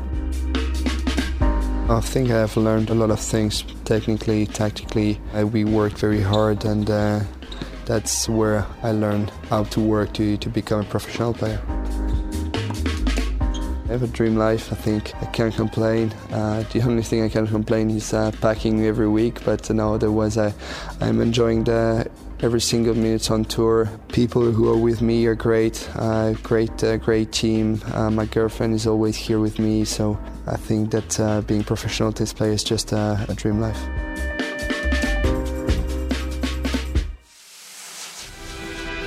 I 1.92 2.00
think 2.00 2.30
I 2.30 2.38
have 2.38 2.56
learned 2.56 2.88
a 2.88 2.94
lot 2.94 3.10
of 3.10 3.20
things 3.20 3.64
technically, 3.84 4.46
tactically. 4.46 5.20
Uh, 5.36 5.46
we 5.46 5.64
worked 5.64 5.98
very 5.98 6.22
hard, 6.22 6.64
and 6.64 6.88
uh, 6.88 7.20
that's 7.84 8.30
where 8.30 8.64
I 8.82 8.92
learned 8.92 9.30
how 9.50 9.64
to 9.64 9.80
work 9.80 10.14
to, 10.14 10.38
to 10.38 10.48
become 10.48 10.80
a 10.80 10.84
professional 10.84 11.34
player. 11.34 11.60
I 13.84 13.88
have 13.88 14.02
a 14.02 14.06
dream 14.06 14.36
life. 14.36 14.72
I 14.72 14.76
think 14.76 15.14
I 15.16 15.26
can't 15.26 15.54
complain. 15.54 16.14
Uh, 16.30 16.64
the 16.72 16.80
only 16.80 17.02
thing 17.02 17.24
I 17.24 17.28
can 17.28 17.46
complain 17.46 17.90
is 17.90 18.14
uh, 18.14 18.30
packing 18.40 18.86
every 18.86 19.08
week, 19.08 19.44
but 19.44 19.68
no, 19.68 19.92
otherwise 19.92 20.38
I, 20.38 20.54
I'm 21.02 21.20
enjoying 21.20 21.64
the 21.64 22.10
every 22.42 22.60
single 22.60 22.94
minute 22.94 23.30
on 23.30 23.44
tour. 23.44 23.88
People 24.08 24.50
who 24.50 24.68
are 24.68 24.76
with 24.76 25.00
me 25.00 25.24
are 25.26 25.34
great, 25.36 25.88
uh, 25.94 26.32
great, 26.42 26.82
uh, 26.82 26.96
great 26.96 27.30
team. 27.30 27.80
Uh, 27.92 28.10
my 28.10 28.26
girlfriend 28.26 28.74
is 28.74 28.86
always 28.86 29.16
here 29.16 29.38
with 29.38 29.60
me, 29.60 29.84
so 29.84 30.18
I 30.46 30.56
think 30.56 30.90
that 30.90 31.20
uh, 31.20 31.40
being 31.42 31.62
professional 31.62 32.12
tennis 32.12 32.32
player 32.32 32.50
is 32.50 32.64
just 32.64 32.92
a 32.92 33.32
dream 33.36 33.60
life. 33.60 33.80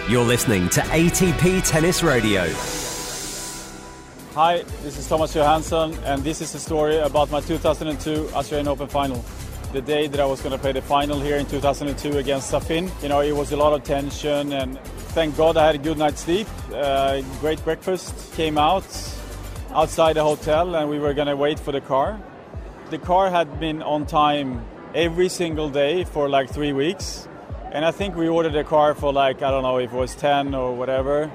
You're 0.09 0.23
listening 0.23 0.69
to 0.69 0.81
ATP 0.81 1.67
Tennis 1.67 2.03
Radio. 2.03 2.43
Hi, 4.35 4.63
this 4.83 4.97
is 4.97 5.07
Thomas 5.07 5.33
Johansson, 5.33 5.97
and 6.03 6.23
this 6.23 6.41
is 6.41 6.53
a 6.55 6.59
story 6.59 6.97
about 6.97 7.31
my 7.31 7.41
2002 7.41 8.29
Australian 8.33 8.67
Open 8.67 8.87
final 8.87 9.23
the 9.75 9.81
day 9.81 10.07
that 10.07 10.21
I 10.21 10.25
was 10.25 10.39
going 10.39 10.53
to 10.53 10.57
play 10.57 10.71
the 10.71 10.81
final 10.81 11.19
here 11.19 11.35
in 11.35 11.45
2002 11.47 12.17
against 12.17 12.49
Safin. 12.49 12.89
You 13.03 13.09
know, 13.09 13.19
it 13.19 13.33
was 13.33 13.51
a 13.51 13.57
lot 13.57 13.73
of 13.73 13.83
tension, 13.83 14.53
and 14.53 14.79
thank 15.13 15.35
God 15.35 15.57
I 15.57 15.65
had 15.65 15.75
a 15.75 15.77
good 15.77 15.97
night's 15.97 16.21
sleep. 16.21 16.47
Uh, 16.73 17.21
great 17.41 17.61
breakfast. 17.65 18.33
Came 18.35 18.57
out 18.57 18.87
outside 19.71 20.13
the 20.13 20.23
hotel, 20.23 20.75
and 20.75 20.89
we 20.89 20.97
were 20.97 21.13
going 21.13 21.27
to 21.27 21.35
wait 21.35 21.59
for 21.59 21.73
the 21.73 21.81
car. 21.81 22.17
The 22.89 22.97
car 22.97 23.29
had 23.29 23.59
been 23.59 23.83
on 23.83 24.05
time 24.05 24.65
every 24.93 25.27
single 25.27 25.69
day 25.69 26.05
for 26.05 26.29
like 26.29 26.49
three 26.49 26.71
weeks, 26.71 27.27
and 27.73 27.83
I 27.83 27.91
think 27.91 28.15
we 28.15 28.29
ordered 28.29 28.55
a 28.55 28.63
car 28.63 28.95
for 28.95 29.11
like 29.11 29.41
I 29.41 29.51
don't 29.51 29.63
know 29.63 29.77
if 29.79 29.91
it 29.91 29.97
was 29.97 30.15
10 30.15 30.55
or 30.55 30.73
whatever, 30.73 31.29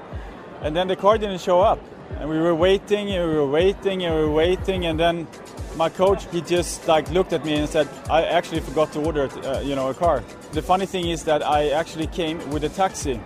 and 0.63 0.75
then 0.75 0.87
the 0.87 0.95
car 0.95 1.19
didn't 1.19 1.41
show 1.41 1.61
up, 1.61 1.79
and 2.19 2.27
we 2.27 2.39
were 2.39 2.55
waiting 2.55 3.11
and 3.11 3.29
we 3.29 3.35
were 3.35 3.51
waiting 3.51 4.03
and 4.03 4.15
we 4.15 4.21
were 4.21 4.31
waiting, 4.31 4.87
and 4.87 4.99
then 4.99 5.27
my 5.75 5.89
coach 5.89 6.25
he 6.31 6.41
just 6.41 6.87
like 6.87 7.09
looked 7.11 7.33
at 7.33 7.45
me 7.45 7.55
and 7.55 7.69
said 7.69 7.87
i 8.09 8.23
actually 8.23 8.59
forgot 8.59 8.91
to 8.91 8.99
order 8.99 9.29
uh, 9.45 9.59
you 9.59 9.75
know 9.75 9.89
a 9.89 9.93
car. 9.93 10.23
The 10.51 10.61
funny 10.61 10.85
thing 10.85 11.09
is 11.09 11.23
that 11.23 11.45
i 11.45 11.69
actually 11.69 12.07
came 12.07 12.37
with 12.49 12.63
a 12.63 12.69
taxi. 12.69 13.19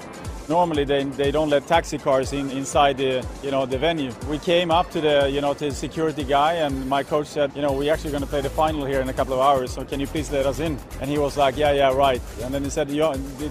Normally 0.48 0.84
they, 0.84 1.04
they 1.06 1.32
don't 1.32 1.50
let 1.50 1.66
taxi 1.66 1.98
cars 1.98 2.32
in 2.32 2.52
inside 2.52 2.98
the 2.98 3.26
you 3.42 3.50
know 3.50 3.66
the 3.66 3.80
venue. 3.80 4.12
We 4.30 4.38
came 4.38 4.70
up 4.70 4.92
to 4.92 5.02
the 5.02 5.30
you 5.30 5.42
know 5.42 5.56
to 5.56 5.66
the 5.66 5.76
security 5.76 6.24
guy 6.24 6.54
and 6.54 6.88
my 6.88 7.02
coach 7.02 7.28
said 7.28 7.52
you 7.56 7.64
know 7.64 7.72
we're 7.72 7.92
actually 7.92 8.12
going 8.12 8.22
to 8.22 8.30
play 8.30 8.42
the 8.42 8.50
final 8.50 8.86
here 8.86 9.02
in 9.02 9.10
a 9.10 9.14
couple 9.14 9.34
of 9.34 9.40
hours 9.40 9.72
so 9.72 9.84
can 9.84 10.00
you 10.00 10.06
please 10.06 10.32
let 10.32 10.46
us 10.46 10.60
in? 10.60 10.78
And 11.02 11.10
he 11.10 11.18
was 11.18 11.36
like 11.36 11.58
yeah 11.58 11.72
yeah 11.72 11.92
right. 11.94 12.22
And 12.44 12.54
then 12.54 12.64
he 12.64 12.70
said 12.70 12.88
the, 12.88 13.00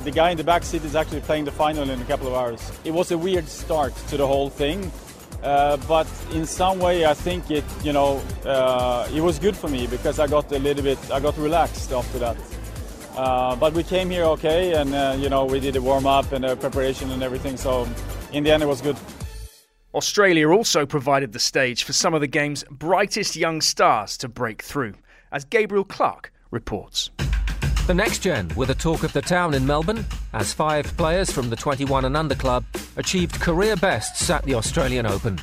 the 0.04 0.10
guy 0.12 0.30
in 0.30 0.36
the 0.36 0.44
back 0.44 0.62
seat 0.62 0.84
is 0.84 0.94
actually 0.94 1.22
playing 1.22 1.46
the 1.46 1.52
final 1.52 1.90
in 1.90 2.00
a 2.00 2.04
couple 2.04 2.28
of 2.28 2.34
hours. 2.34 2.72
It 2.84 2.92
was 2.92 3.10
a 3.10 3.18
weird 3.18 3.48
start 3.48 3.94
to 4.08 4.16
the 4.16 4.26
whole 4.26 4.48
thing 4.48 4.92
uh, 5.44 5.76
but 5.86 6.06
in 6.32 6.46
some 6.46 6.78
way, 6.78 7.04
I 7.04 7.12
think 7.12 7.50
it, 7.50 7.64
you 7.82 7.92
know, 7.92 8.22
uh, 8.46 9.08
it 9.14 9.20
was 9.20 9.38
good 9.38 9.54
for 9.54 9.68
me 9.68 9.86
because 9.86 10.18
I 10.18 10.26
got 10.26 10.50
a 10.52 10.58
little 10.58 10.82
bit, 10.82 10.98
I 11.10 11.20
got 11.20 11.36
relaxed 11.36 11.92
after 11.92 12.18
that. 12.18 12.36
Uh, 13.16 13.54
but 13.54 13.74
we 13.74 13.82
came 13.82 14.10
here 14.10 14.24
okay, 14.24 14.72
and 14.72 14.94
uh, 14.94 15.14
you 15.18 15.28
know, 15.28 15.44
we 15.44 15.60
did 15.60 15.76
a 15.76 15.82
warm 15.82 16.06
up 16.06 16.32
and 16.32 16.44
a 16.44 16.56
preparation 16.56 17.10
and 17.10 17.22
everything. 17.22 17.56
So 17.56 17.86
in 18.32 18.42
the 18.42 18.50
end, 18.50 18.62
it 18.62 18.66
was 18.66 18.80
good. 18.80 18.96
Australia 19.94 20.48
also 20.50 20.84
provided 20.84 21.32
the 21.32 21.38
stage 21.38 21.84
for 21.84 21.92
some 21.92 22.14
of 22.14 22.20
the 22.20 22.26
game's 22.26 22.64
brightest 22.70 23.36
young 23.36 23.60
stars 23.60 24.16
to 24.16 24.28
break 24.28 24.62
through, 24.62 24.94
as 25.30 25.44
Gabriel 25.44 25.84
Clark 25.84 26.32
reports. 26.50 27.10
The 27.86 27.92
next 27.92 28.20
gen 28.20 28.48
were 28.56 28.64
the 28.64 28.74
talk 28.74 29.02
of 29.02 29.12
the 29.12 29.20
town 29.20 29.52
in 29.52 29.66
Melbourne 29.66 30.06
as 30.32 30.54
five 30.54 30.86
players 30.96 31.30
from 31.30 31.50
the 31.50 31.56
21 31.56 32.06
and 32.06 32.16
under 32.16 32.34
club 32.34 32.64
achieved 32.96 33.38
career 33.42 33.76
bests 33.76 34.30
at 34.30 34.42
the 34.44 34.54
Australian 34.54 35.04
Open. 35.04 35.38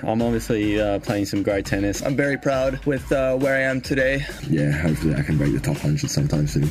I'm 0.00 0.20
obviously 0.20 0.78
uh, 0.78 0.98
playing 0.98 1.24
some 1.24 1.42
great 1.42 1.64
tennis. 1.64 2.02
I'm 2.02 2.14
very 2.14 2.36
proud 2.36 2.84
with 2.84 3.10
uh, 3.10 3.34
where 3.36 3.56
I 3.56 3.62
am 3.62 3.80
today. 3.80 4.26
Yeah, 4.46 4.70
hopefully 4.72 5.14
I 5.14 5.22
can 5.22 5.38
break 5.38 5.54
the 5.54 5.60
top 5.60 5.76
100 5.76 6.10
sometime 6.10 6.46
soon. 6.46 6.70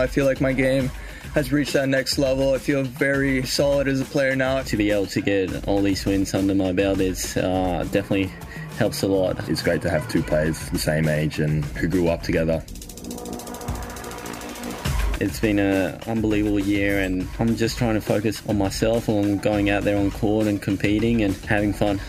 I 0.00 0.06
feel 0.06 0.24
like 0.24 0.40
my 0.40 0.54
game 0.54 0.90
has 1.34 1.52
reached 1.52 1.74
that 1.74 1.90
next 1.90 2.16
level. 2.16 2.54
I 2.54 2.58
feel 2.58 2.82
very 2.82 3.42
solid 3.42 3.88
as 3.88 4.00
a 4.00 4.06
player 4.06 4.34
now. 4.34 4.62
To 4.62 4.76
be 4.78 4.90
able 4.90 5.06
to 5.08 5.20
get 5.20 5.68
all 5.68 5.82
these 5.82 6.06
wins 6.06 6.32
under 6.32 6.54
my 6.54 6.72
belt 6.72 6.98
is 6.98 7.36
uh, 7.36 7.86
definitely 7.92 8.32
helps 8.78 9.02
a 9.02 9.06
lot. 9.06 9.48
It's 9.48 9.62
great 9.62 9.82
to 9.82 9.90
have 9.90 10.08
two 10.08 10.22
players 10.22 10.68
the 10.70 10.78
same 10.78 11.08
age 11.08 11.38
and 11.38 11.64
who 11.64 11.88
grew 11.88 12.08
up 12.08 12.22
together. 12.22 12.62
It's 15.20 15.38
been 15.38 15.58
an 15.58 16.00
unbelievable 16.06 16.58
year, 16.58 17.00
and 17.00 17.28
I'm 17.38 17.54
just 17.54 17.76
trying 17.76 17.94
to 17.94 18.00
focus 18.00 18.42
on 18.48 18.56
myself, 18.56 19.08
on 19.08 19.36
going 19.36 19.68
out 19.68 19.84
there 19.84 19.98
on 19.98 20.10
court 20.10 20.46
and 20.46 20.62
competing 20.62 21.22
and 21.22 21.34
having 21.36 21.74
fun. 21.74 22.00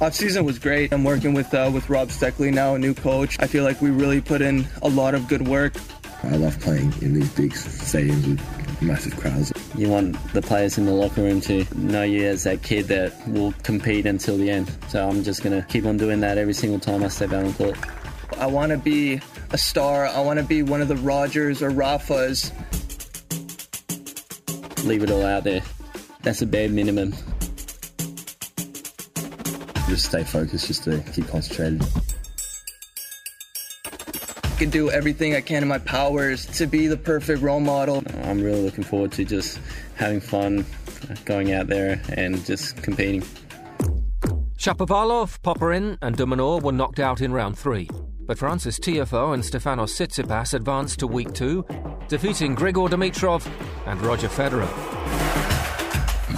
Off 0.00 0.14
season 0.14 0.44
was 0.44 0.58
great. 0.58 0.92
I'm 0.92 1.04
working 1.04 1.34
with 1.34 1.52
uh, 1.52 1.70
with 1.72 1.88
Rob 1.90 2.08
Steckley 2.08 2.52
now, 2.52 2.74
a 2.74 2.78
new 2.78 2.94
coach. 2.94 3.36
I 3.38 3.46
feel 3.46 3.64
like 3.64 3.82
we 3.82 3.90
really 3.90 4.20
put 4.20 4.40
in 4.40 4.66
a 4.82 4.88
lot 4.88 5.14
of 5.14 5.28
good 5.28 5.46
work. 5.46 5.74
I 6.22 6.36
love 6.36 6.58
playing 6.60 6.92
in 7.02 7.12
these 7.12 7.28
big 7.34 7.52
stadiums 7.52 8.26
with 8.26 8.40
massive 8.84 9.16
crowds. 9.16 9.52
You 9.76 9.88
want 9.88 10.16
the 10.32 10.42
players 10.42 10.78
in 10.78 10.86
the 10.86 10.92
locker 10.92 11.22
room 11.22 11.40
to 11.42 11.66
know 11.76 12.02
you 12.02 12.24
as 12.24 12.44
that 12.44 12.62
kid 12.62 12.86
that 12.86 13.28
will 13.28 13.52
compete 13.62 14.06
until 14.06 14.36
the 14.36 14.50
end. 14.50 14.70
So 14.88 15.08
I'm 15.08 15.24
just 15.24 15.42
going 15.42 15.60
to 15.60 15.66
keep 15.66 15.84
on 15.84 15.96
doing 15.96 16.20
that 16.20 16.38
every 16.38 16.54
single 16.54 16.78
time 16.78 17.02
I 17.02 17.08
step 17.08 17.32
out 17.32 17.44
on 17.44 17.54
court. 17.54 17.76
I 18.38 18.46
want 18.46 18.70
to 18.70 18.78
be 18.78 19.20
a 19.50 19.58
star. 19.58 20.06
I 20.06 20.20
want 20.20 20.38
to 20.38 20.44
be 20.44 20.62
one 20.62 20.80
of 20.80 20.88
the 20.88 20.96
Rogers 20.96 21.62
or 21.62 21.70
Rafas. 21.70 22.52
Leave 24.84 25.02
it 25.02 25.10
all 25.10 25.24
out 25.24 25.44
there. 25.44 25.62
That's 26.22 26.42
a 26.42 26.46
bare 26.46 26.68
minimum. 26.68 27.14
Just 29.88 30.06
stay 30.06 30.24
focused, 30.24 30.66
just 30.66 30.84
to 30.84 31.02
keep 31.12 31.28
concentrated. 31.28 31.82
I 34.64 34.66
can 34.66 34.70
do 34.70 34.90
everything 34.90 35.34
I 35.34 35.42
can 35.42 35.62
in 35.62 35.68
my 35.68 35.76
powers 35.76 36.46
to 36.56 36.66
be 36.66 36.86
the 36.86 36.96
perfect 36.96 37.42
role 37.42 37.60
model. 37.60 38.02
I'm 38.22 38.42
really 38.42 38.62
looking 38.62 38.82
forward 38.82 39.12
to 39.12 39.22
just 39.22 39.60
having 39.94 40.20
fun, 40.20 40.64
going 41.26 41.52
out 41.52 41.66
there 41.66 42.00
and 42.08 42.42
just 42.46 42.82
competing. 42.82 43.20
Shapovalov, 44.56 45.42
Popyrin, 45.42 45.98
and 46.00 46.16
de 46.16 46.24
Minaur 46.24 46.62
were 46.62 46.72
knocked 46.72 46.98
out 46.98 47.20
in 47.20 47.30
round 47.30 47.58
three. 47.58 47.90
But 48.20 48.38
Frances 48.38 48.78
Tiafoe 48.78 49.34
and 49.34 49.42
Stefanos 49.42 49.92
Tsitsipas 49.92 50.54
advanced 50.54 50.98
to 51.00 51.06
week 51.08 51.34
two, 51.34 51.66
defeating 52.08 52.56
Grigor 52.56 52.88
Dimitrov 52.88 53.46
and 53.86 54.00
Roger 54.00 54.28
Federer. 54.28 55.53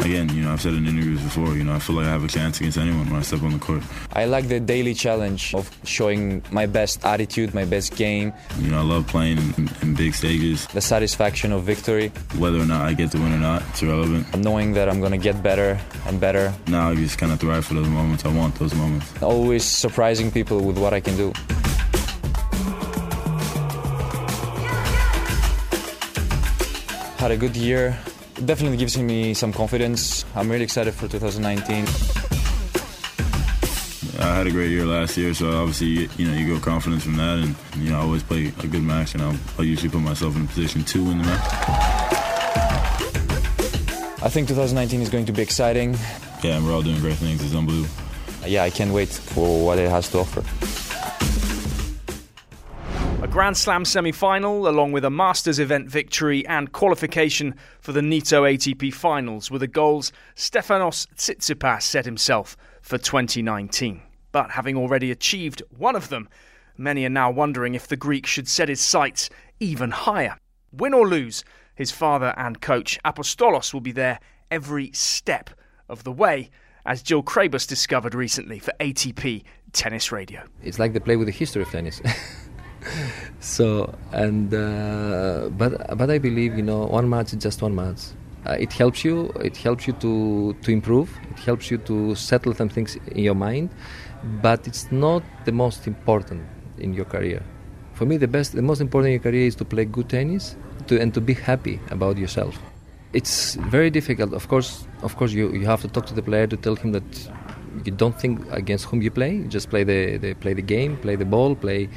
Again, 0.01 0.29
you 0.29 0.43
know, 0.43 0.53
I've 0.53 0.61
said 0.61 0.75
in 0.75 0.87
interviews 0.87 1.21
before, 1.21 1.55
you 1.57 1.65
know, 1.65 1.75
I 1.75 1.79
feel 1.79 1.97
like 1.97 2.07
I 2.07 2.11
have 2.11 2.23
a 2.23 2.29
chance 2.29 2.61
against 2.61 2.79
anyone 2.79 3.07
when 3.07 3.17
I 3.17 3.23
step 3.23 3.43
on 3.43 3.53
the 3.53 3.59
court. 3.59 3.83
I 4.13 4.27
like 4.27 4.49
the 4.49 4.61
daily 4.61 4.95
challenge 4.95 5.55
of 5.55 5.69
showing 5.85 6.43
my 6.51 6.67
best 6.67 7.05
attitude, 7.05 7.55
my 7.55 7.65
best 7.65 7.97
game. 7.97 8.33
You 8.61 8.71
know, 8.71 8.79
I 8.79 8.83
love 8.83 9.07
playing 9.09 9.39
in, 9.39 9.69
in 9.83 9.95
big 9.95 10.15
stages. 10.15 10.67
The 10.69 10.81
satisfaction 10.81 11.51
of 11.53 11.65
victory. 11.65 12.13
Whether 12.39 12.61
or 12.61 12.67
not 12.67 12.83
I 12.83 12.93
get 12.93 13.11
to 13.13 13.19
win 13.19 13.33
or 13.33 13.39
not, 13.39 13.63
it's 13.71 13.83
irrelevant. 13.83 14.37
Knowing 14.39 14.75
that 14.75 14.89
I'm 14.89 15.01
going 15.01 15.13
to 15.13 15.19
get 15.19 15.43
better 15.43 15.81
and 16.07 16.21
better. 16.21 16.53
Now 16.69 16.91
I 16.91 16.95
just 16.95 17.19
kind 17.19 17.33
of 17.33 17.41
thrive 17.41 17.65
for 17.65 17.75
those 17.75 17.89
moments. 17.89 18.25
I 18.25 18.33
want 18.33 18.55
those 18.57 18.75
moments. 18.75 19.23
Always 19.23 19.65
surprising 19.65 20.31
people 20.31 20.61
with 20.61 20.79
what 20.79 20.93
I 20.93 21.01
can 21.01 21.17
do. 21.17 21.33
Had 27.19 27.31
a 27.31 27.37
good 27.37 27.57
year. 27.57 27.99
Definitely 28.45 28.77
gives 28.77 28.99
me 28.99 29.33
some 29.33 29.53
confidence. 29.53 30.25
I'm 30.35 30.51
really 30.51 30.65
excited 30.65 30.93
for 30.93 31.09
2019. 31.09 31.87
I 34.19 34.35
had 34.35 34.47
a 34.47 34.51
great 34.51 34.71
year 34.71 34.85
last 34.85 35.17
year, 35.17 35.33
so 35.33 35.51
obviously, 35.51 36.09
you 36.17 36.31
know, 36.31 36.37
you 36.37 36.55
go 36.55 36.61
confidence 36.61 37.05
from 37.05 37.17
that, 37.17 37.39
and 37.39 37.55
you 37.77 37.91
know, 37.91 37.99
I 37.99 38.03
always 38.03 38.23
play 38.23 38.53
a 38.63 38.67
good 38.67 38.83
match, 38.83 39.15
and 39.15 39.23
I'll, 39.23 39.37
I'll 39.59 39.65
usually 39.65 39.89
put 39.89 40.01
myself 40.01 40.37
in 40.37 40.43
a 40.45 40.47
position 40.47 40.85
to 40.85 41.05
win 41.05 41.19
the 41.19 41.25
match. 41.25 41.45
I 44.23 44.29
think 44.29 44.49
2019 44.49 45.01
is 45.01 45.09
going 45.09 45.27
to 45.27 45.33
be 45.33 45.43
exciting. 45.43 45.97
Yeah, 46.43 46.57
and 46.57 46.67
we're 46.67 46.73
all 46.73 46.83
doing 46.83 47.01
great 47.01 47.17
things. 47.17 47.43
It's 47.43 47.55
unbelievable. 47.55 47.89
Yeah, 48.47 48.65
I 48.65 48.71
can't 48.71 48.93
wait 48.93 49.09
for 49.09 49.65
what 49.65 49.79
it 49.79 49.89
has 49.89 50.09
to 50.11 50.19
offer. 50.19 50.43
Grand 53.37 53.55
Slam 53.55 53.85
semi 53.85 54.13
final, 54.13 54.67
along 54.67 54.93
with 54.93 55.05
a 55.05 55.11
Masters 55.11 55.59
event 55.59 55.91
victory 55.91 56.47
and 56.47 56.73
qualification 56.73 57.55
for 57.81 57.93
the 57.93 58.01
Nitto 58.01 58.51
ATP 58.51 58.95
finals, 58.95 59.51
were 59.51 59.59
the 59.59 59.67
goals 59.67 60.11
Stefanos 60.35 61.07
Tsitsipas 61.17 61.83
set 61.83 62.07
himself 62.07 62.57
for 62.81 62.97
2019. 62.97 64.01
But 64.33 64.53
having 64.53 64.75
already 64.75 65.11
achieved 65.11 65.63
one 65.77 65.95
of 65.95 66.09
them, 66.09 66.31
many 66.79 67.05
are 67.05 67.11
now 67.11 67.31
wondering 67.31 67.75
if 67.75 67.87
the 67.87 67.95
Greek 67.95 68.25
should 68.25 68.49
set 68.49 68.71
his 68.71 68.81
sights 68.81 69.29
even 69.61 69.91
higher. 69.91 70.39
Win 70.73 70.95
or 70.95 71.07
lose, 71.07 71.45
his 71.75 71.91
father 71.91 72.33
and 72.39 72.63
coach 72.63 72.99
Apostolos 73.05 73.75
will 73.75 73.83
be 73.83 73.93
there 73.93 74.19
every 74.51 74.93
step 74.93 75.51
of 75.91 76.05
the 76.05 76.13
way, 76.13 76.49
as 76.87 77.03
Jill 77.03 77.23
Craybas 77.23 77.69
discovered 77.69 78.15
recently 78.15 78.59
for 78.59 78.73
ATP 78.81 79.43
Tennis 79.75 80.11
Radio. 80.11 80.43
It's 80.63 80.79
like 80.79 80.95
they 80.95 81.01
play 81.01 81.17
with 81.17 81.27
the 81.27 81.33
history 81.33 81.61
of 81.61 81.69
tennis. 81.69 82.01
so 83.41 83.95
and 84.13 84.53
uh, 84.53 85.49
but 85.57 85.97
but 85.97 86.11
I 86.11 86.19
believe 86.19 86.57
you 86.57 86.63
know 86.63 86.87
one 86.87 87.09
match 87.09 87.33
is 87.33 87.43
just 87.43 87.63
one 87.63 87.75
match. 87.75 88.01
Uh, 88.47 88.53
it 88.53 88.73
helps 88.73 89.05
you. 89.05 89.33
It 89.43 89.57
helps 89.57 89.87
you 89.87 89.93
to 89.95 90.55
to 90.63 90.71
improve. 90.71 91.11
It 91.31 91.39
helps 91.41 91.71
you 91.71 91.79
to 91.79 92.15
settle 92.15 92.55
some 92.55 92.69
things 92.69 92.97
in 93.11 93.25
your 93.25 93.35
mind, 93.35 93.71
but 94.43 94.67
it's 94.67 94.91
not 94.93 95.23
the 95.45 95.53
most 95.53 95.87
important 95.87 96.43
in 96.79 96.95
your 96.95 97.05
career. 97.05 97.43
For 97.95 98.05
me, 98.05 98.19
the 98.19 98.29
best, 98.29 98.53
the 98.53 98.63
most 98.63 98.81
important 98.81 99.07
in 99.09 99.13
your 99.13 99.23
career 99.23 99.47
is 99.47 99.57
to 99.57 99.65
play 99.65 99.85
good 99.85 100.09
tennis 100.09 100.57
to, 100.87 101.01
and 101.01 101.15
to 101.15 101.21
be 101.21 101.35
happy 101.35 101.81
about 101.91 102.19
yourself. 102.19 102.59
It's 103.13 103.55
very 103.55 103.91
difficult. 103.91 104.35
Of 104.35 104.49
course, 104.49 104.87
of 105.03 105.17
course, 105.17 105.33
you, 105.33 105.53
you 105.53 105.67
have 105.67 105.81
to 105.83 105.89
talk 105.89 106.07
to 106.07 106.15
the 106.15 106.23
player 106.23 106.47
to 106.47 106.57
tell 106.57 106.77
him 106.77 106.93
that 106.93 107.31
you 107.85 107.93
don't 107.93 108.19
think 108.21 108.45
against 108.53 108.85
whom 108.87 109.01
you 109.01 109.11
play. 109.11 109.37
You 109.37 109.49
just 109.49 109.71
play 109.71 109.85
the, 109.85 110.19
the 110.19 110.35
play 110.35 110.53
the 110.53 110.63
game, 110.63 110.97
play 110.99 111.17
the 111.17 111.25
ball, 111.25 111.55
play 111.55 111.89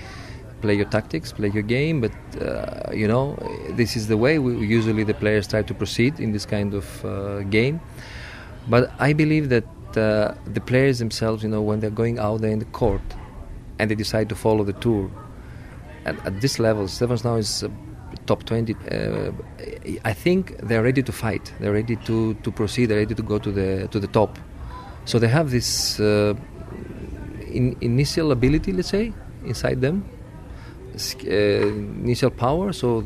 play 0.62 0.76
your 0.76 0.86
tactics, 0.86 1.32
play 1.32 1.50
your 1.50 1.64
game. 1.64 2.02
But 2.02 2.12
uh, 2.42 2.92
you 2.94 3.08
know, 3.08 3.38
this 3.72 3.96
is 3.96 4.08
the 4.08 4.18
way 4.18 4.40
we, 4.40 4.66
usually 4.66 5.04
the 5.04 5.14
players 5.14 5.48
try 5.48 5.62
to 5.64 5.74
proceed 5.74 6.20
in 6.20 6.32
this 6.32 6.46
kind 6.46 6.74
of 6.74 7.06
uh, 7.06 7.42
game. 7.44 7.80
But 8.68 8.92
I 9.00 9.14
believe 9.14 9.50
that 9.50 9.66
uh, 9.98 10.36
the 10.46 10.62
players 10.62 11.00
themselves, 11.00 11.44
you 11.44 11.50
know, 11.50 11.62
when 11.62 11.80
they're 11.80 11.90
going 11.90 12.20
out 12.20 12.42
there 12.42 12.52
in 12.52 12.60
the 12.60 12.66
court 12.66 13.02
and 13.80 13.90
they 13.90 13.96
decide 13.96 14.30
to 14.30 14.36
follow 14.36 14.64
the 14.64 14.74
tour, 14.74 15.10
at, 16.06 16.16
at 16.26 16.42
this 16.42 16.60
level, 16.60 16.86
Stefanos 16.86 17.24
now 17.24 17.36
is 17.36 17.64
top 18.26 18.44
20. 18.44 18.76
Uh, 18.76 19.32
I 20.06 20.14
think 20.14 20.58
they're 20.60 20.84
ready 20.84 21.04
to 21.04 21.12
fight. 21.12 21.54
They're 21.60 21.74
ready 21.74 21.96
to, 21.96 22.34
to 22.36 22.52
proceed. 22.52 22.88
They're 22.88 23.00
ready 23.00 23.16
to 23.16 23.24
go 23.24 23.40
to 23.40 23.52
the 23.52 23.88
to 23.92 24.00
the 24.00 24.08
top. 24.08 24.38
So 25.06 25.18
they 25.18 25.28
have 25.28 25.50
this 25.50 26.00
uh, 26.00 26.36
in, 27.50 27.76
initial 27.82 28.32
ability, 28.32 28.74
let's 28.74 28.90
say, 28.90 29.14
inside 29.46 29.82
them, 29.82 30.06
uh, 30.06 30.19
initial 31.24 32.30
power. 32.30 32.74
So 32.74 33.06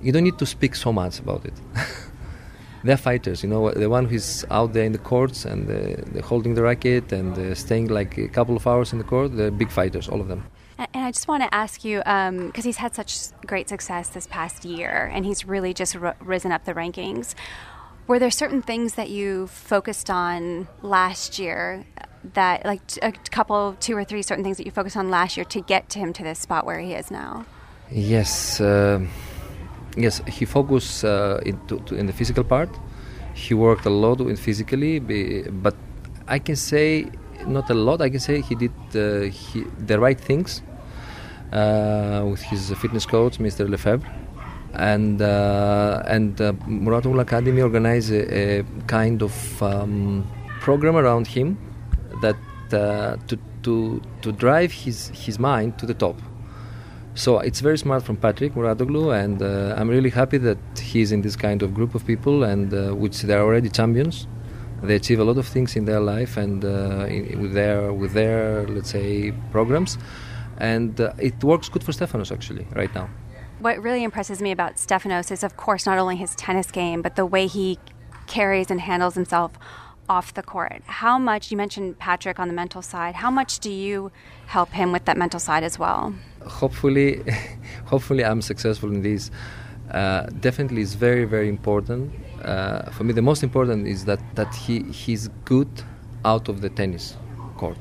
you 0.00 0.12
don't 0.12 0.24
need 0.24 0.38
to 0.38 0.46
speak 0.46 0.74
so 0.74 0.92
much 0.92 1.20
about 1.20 1.44
it. 1.44 1.54
they're 2.84 2.96
fighters, 2.96 3.42
you 3.42 3.48
know. 3.48 3.70
The 3.70 3.88
one 3.88 4.06
who's 4.06 4.44
out 4.50 4.72
there 4.72 4.84
in 4.84 4.92
the 4.92 4.98
courts 4.98 5.44
and 5.44 5.70
uh, 5.70 6.22
holding 6.22 6.54
the 6.54 6.62
racket 6.62 7.12
and 7.12 7.36
uh, 7.38 7.54
staying 7.54 7.88
like 7.88 8.18
a 8.18 8.28
couple 8.28 8.56
of 8.56 8.66
hours 8.66 8.92
in 8.92 8.98
the 8.98 9.04
court, 9.04 9.36
they're 9.36 9.50
big 9.50 9.70
fighters, 9.70 10.08
all 10.08 10.20
of 10.20 10.28
them. 10.28 10.44
And 10.78 11.04
I 11.04 11.12
just 11.12 11.28
want 11.28 11.42
to 11.44 11.54
ask 11.54 11.84
you, 11.84 11.98
because 11.98 12.28
um, 12.28 12.52
he's 12.64 12.78
had 12.78 12.94
such 12.94 13.16
great 13.46 13.68
success 13.68 14.08
this 14.08 14.26
past 14.26 14.64
year, 14.64 15.10
and 15.14 15.24
he's 15.24 15.44
really 15.44 15.72
just 15.72 15.94
r- 15.96 16.16
risen 16.20 16.50
up 16.50 16.64
the 16.64 16.74
rankings. 16.74 17.34
Were 18.08 18.18
there 18.18 18.30
certain 18.30 18.62
things 18.62 18.94
that 18.94 19.08
you 19.08 19.46
focused 19.46 20.10
on 20.10 20.66
last 20.82 21.38
year 21.38 21.84
that, 22.34 22.64
like 22.64 22.80
a 23.02 23.12
couple, 23.30 23.76
two 23.80 23.96
or 23.96 24.04
three 24.04 24.22
certain 24.22 24.44
things 24.44 24.56
that 24.56 24.66
you 24.66 24.72
focused 24.72 24.96
on 24.96 25.10
last 25.10 25.36
year 25.36 25.44
to 25.44 25.60
get 25.60 25.88
to 25.90 25.98
him 25.98 26.12
to 26.14 26.22
this 26.22 26.38
spot 26.38 26.64
where 26.66 26.80
he 26.80 26.94
is 26.94 27.10
now? 27.10 27.44
Yes, 27.90 28.60
uh, 28.60 29.00
yes. 29.96 30.22
He 30.26 30.44
focused 30.44 31.04
uh, 31.04 31.40
into, 31.44 31.80
to, 31.80 31.94
in 31.94 32.06
the 32.06 32.12
physical 32.12 32.44
part. 32.44 32.70
He 33.34 33.54
worked 33.54 33.86
a 33.86 33.90
lot 33.90 34.20
in 34.20 34.36
physically, 34.36 34.98
but 34.98 35.74
I 36.28 36.38
can 36.38 36.56
say 36.56 37.10
not 37.46 37.70
a 37.70 37.74
lot. 37.74 38.00
I 38.00 38.10
can 38.10 38.20
say 38.20 38.40
he 38.40 38.54
did 38.54 38.72
uh, 38.94 39.30
he, 39.30 39.64
the 39.78 39.98
right 39.98 40.20
things 40.20 40.62
uh, 41.52 42.26
with 42.30 42.42
his 42.42 42.72
fitness 42.74 43.06
coach, 43.06 43.38
Mr. 43.38 43.68
Lefebvre, 43.68 44.08
and 44.74 45.20
uh, 45.20 46.02
and 46.06 46.40
uh, 46.40 46.52
Murat 46.66 47.06
Academy 47.06 47.62
organized 47.62 48.12
a, 48.12 48.60
a 48.60 48.64
kind 48.86 49.22
of 49.22 49.62
um, 49.62 50.26
program 50.60 50.96
around 50.96 51.26
him 51.26 51.58
that 52.22 52.36
uh, 52.72 53.16
to 53.28 53.38
to 53.64 54.02
to 54.22 54.32
drive 54.32 54.72
his 54.72 55.10
his 55.24 55.38
mind 55.38 55.78
to 55.78 55.86
the 55.86 55.94
top. 55.94 56.16
So 57.14 57.40
it's 57.40 57.60
very 57.60 57.76
smart 57.76 58.02
from 58.02 58.16
Patrick 58.16 58.54
Mouratoglou, 58.54 59.12
and 59.22 59.42
uh, 59.42 59.74
I'm 59.78 59.88
really 59.88 60.08
happy 60.08 60.38
that 60.38 60.58
he's 60.80 61.12
in 61.12 61.20
this 61.20 61.36
kind 61.36 61.62
of 61.62 61.74
group 61.74 61.94
of 61.94 62.06
people, 62.06 62.42
and 62.42 62.72
uh, 62.72 62.94
which 62.94 63.20
they 63.22 63.34
are 63.34 63.42
already 63.42 63.68
champions. 63.68 64.26
They 64.82 64.96
achieve 64.96 65.20
a 65.20 65.24
lot 65.24 65.38
of 65.38 65.46
things 65.46 65.76
in 65.76 65.84
their 65.84 66.00
life 66.00 66.36
and 66.36 66.64
uh, 66.64 67.06
in, 67.08 67.40
with 67.42 67.52
their 67.52 67.92
with 67.92 68.12
their 68.14 68.66
let's 68.66 68.90
say 68.90 69.32
programs, 69.50 69.98
and 70.56 70.98
uh, 71.00 71.12
it 71.18 71.44
works 71.44 71.68
good 71.68 71.84
for 71.84 71.92
Stefanos 71.92 72.32
actually 72.32 72.66
right 72.74 72.92
now. 72.94 73.08
What 73.60 73.80
really 73.80 74.02
impresses 74.02 74.42
me 74.42 74.50
about 74.50 74.76
Stefanos 74.76 75.30
is, 75.30 75.44
of 75.44 75.56
course, 75.56 75.86
not 75.86 75.98
only 75.98 76.16
his 76.16 76.34
tennis 76.34 76.70
game, 76.70 77.00
but 77.00 77.14
the 77.14 77.26
way 77.26 77.46
he 77.46 77.78
carries 78.26 78.70
and 78.70 78.80
handles 78.80 79.14
himself 79.14 79.52
off 80.08 80.34
the 80.34 80.42
court. 80.42 80.82
How 80.86 81.18
much, 81.18 81.50
you 81.50 81.56
mentioned 81.56 81.98
Patrick 81.98 82.38
on 82.38 82.48
the 82.48 82.54
mental 82.54 82.82
side, 82.82 83.14
how 83.14 83.30
much 83.30 83.58
do 83.60 83.70
you 83.70 84.10
help 84.46 84.70
him 84.70 84.92
with 84.92 85.04
that 85.06 85.16
mental 85.16 85.40
side 85.40 85.64
as 85.64 85.78
well? 85.78 86.14
Hopefully, 86.46 87.22
hopefully 87.86 88.24
I'm 88.24 88.42
successful 88.42 88.90
in 88.90 89.02
this. 89.02 89.30
Uh, 89.90 90.26
definitely 90.40 90.82
is 90.82 90.94
very, 90.94 91.24
very 91.24 91.48
important. 91.48 92.12
Uh, 92.42 92.90
for 92.90 93.04
me, 93.04 93.12
the 93.12 93.22
most 93.22 93.42
important 93.42 93.86
is 93.86 94.04
that, 94.06 94.20
that 94.34 94.54
he, 94.54 94.82
he's 94.84 95.28
good 95.44 95.68
out 96.24 96.48
of 96.48 96.60
the 96.60 96.70
tennis 96.70 97.16
court. 97.56 97.78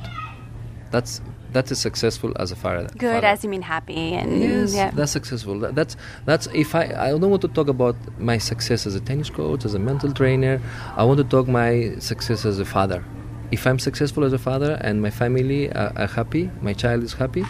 That's 0.92 1.22
that's 1.52 1.72
as 1.72 1.80
successful 1.80 2.32
as 2.40 2.52
a 2.52 2.56
father. 2.56 2.88
Good, 2.98 3.14
father. 3.14 3.28
as 3.28 3.44
you 3.44 3.50
mean 3.50 3.62
happy 3.62 4.14
and 4.14 4.42
yes, 4.42 4.74
yeah. 4.74 4.92
that's 4.92 5.12
successful. 5.12 5.60
That, 5.60 5.76
that's 5.76 5.96
that's 6.26 6.48
if 6.54 6.76
I 6.76 6.84
I 6.98 7.10
don't 7.12 7.30
want 7.30 7.42
to 7.42 7.48
talk 7.48 7.68
about 7.68 7.96
my 8.20 8.38
success 8.38 8.86
as 8.86 8.96
a 8.96 9.00
tennis 9.00 9.30
coach, 9.30 9.66
as 9.66 9.74
a 9.74 9.80
mental 9.80 10.12
trainer. 10.12 10.62
I 10.96 11.04
want 11.04 11.18
to 11.18 11.24
talk 11.24 11.48
my 11.48 11.96
success 12.00 12.46
as 12.46 12.60
a 12.60 12.66
father. 12.66 13.04
If 13.52 13.68
I'm 13.68 13.80
successful 13.80 14.24
as 14.24 14.34
a 14.34 14.38
father 14.38 14.74
and 14.82 15.02
my 15.02 15.10
family 15.10 15.72
are, 15.74 15.92
are 15.96 16.08
happy, 16.08 16.50
my 16.62 16.74
child 16.74 17.04
is 17.04 17.14
happy, 17.14 17.44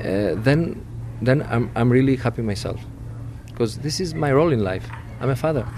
uh, 0.00 0.34
then 0.36 0.84
then 1.22 1.42
I'm 1.50 1.70
I'm 1.74 1.90
really 1.90 2.16
happy 2.16 2.42
myself, 2.42 2.80
because 3.46 3.78
this 3.78 4.00
is 4.00 4.14
my 4.14 4.32
role 4.32 4.52
in 4.52 4.62
life. 4.62 4.88
I'm 5.20 5.28
a 5.28 5.36
father. 5.36 5.68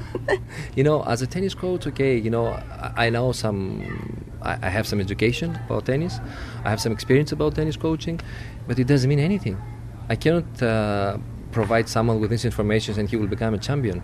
you 0.74 0.82
know, 0.82 1.04
as 1.04 1.22
a 1.22 1.26
tennis 1.26 1.54
coach, 1.54 1.86
okay, 1.86 2.16
you 2.16 2.30
know, 2.30 2.48
I, 2.48 3.06
I 3.06 3.10
know 3.10 3.30
some, 3.30 4.34
I, 4.42 4.58
I, 4.60 4.70
have 4.70 4.88
some 4.88 5.00
education 5.00 5.56
about 5.66 5.86
tennis, 5.86 6.18
I 6.64 6.70
have 6.70 6.80
some 6.80 6.92
experience 6.92 7.32
about 7.32 7.54
tennis 7.54 7.76
coaching, 7.76 8.20
but 8.66 8.78
it 8.78 8.86
doesn't 8.86 9.08
mean 9.08 9.18
anything. 9.18 9.60
I 10.08 10.16
cannot 10.16 10.62
uh, 10.62 11.18
provide 11.50 11.88
someone 11.88 12.20
with 12.20 12.30
this 12.30 12.44
information 12.44 12.98
and 12.98 13.08
he 13.08 13.16
will 13.16 13.26
become 13.26 13.54
a 13.54 13.58
champion. 13.58 14.02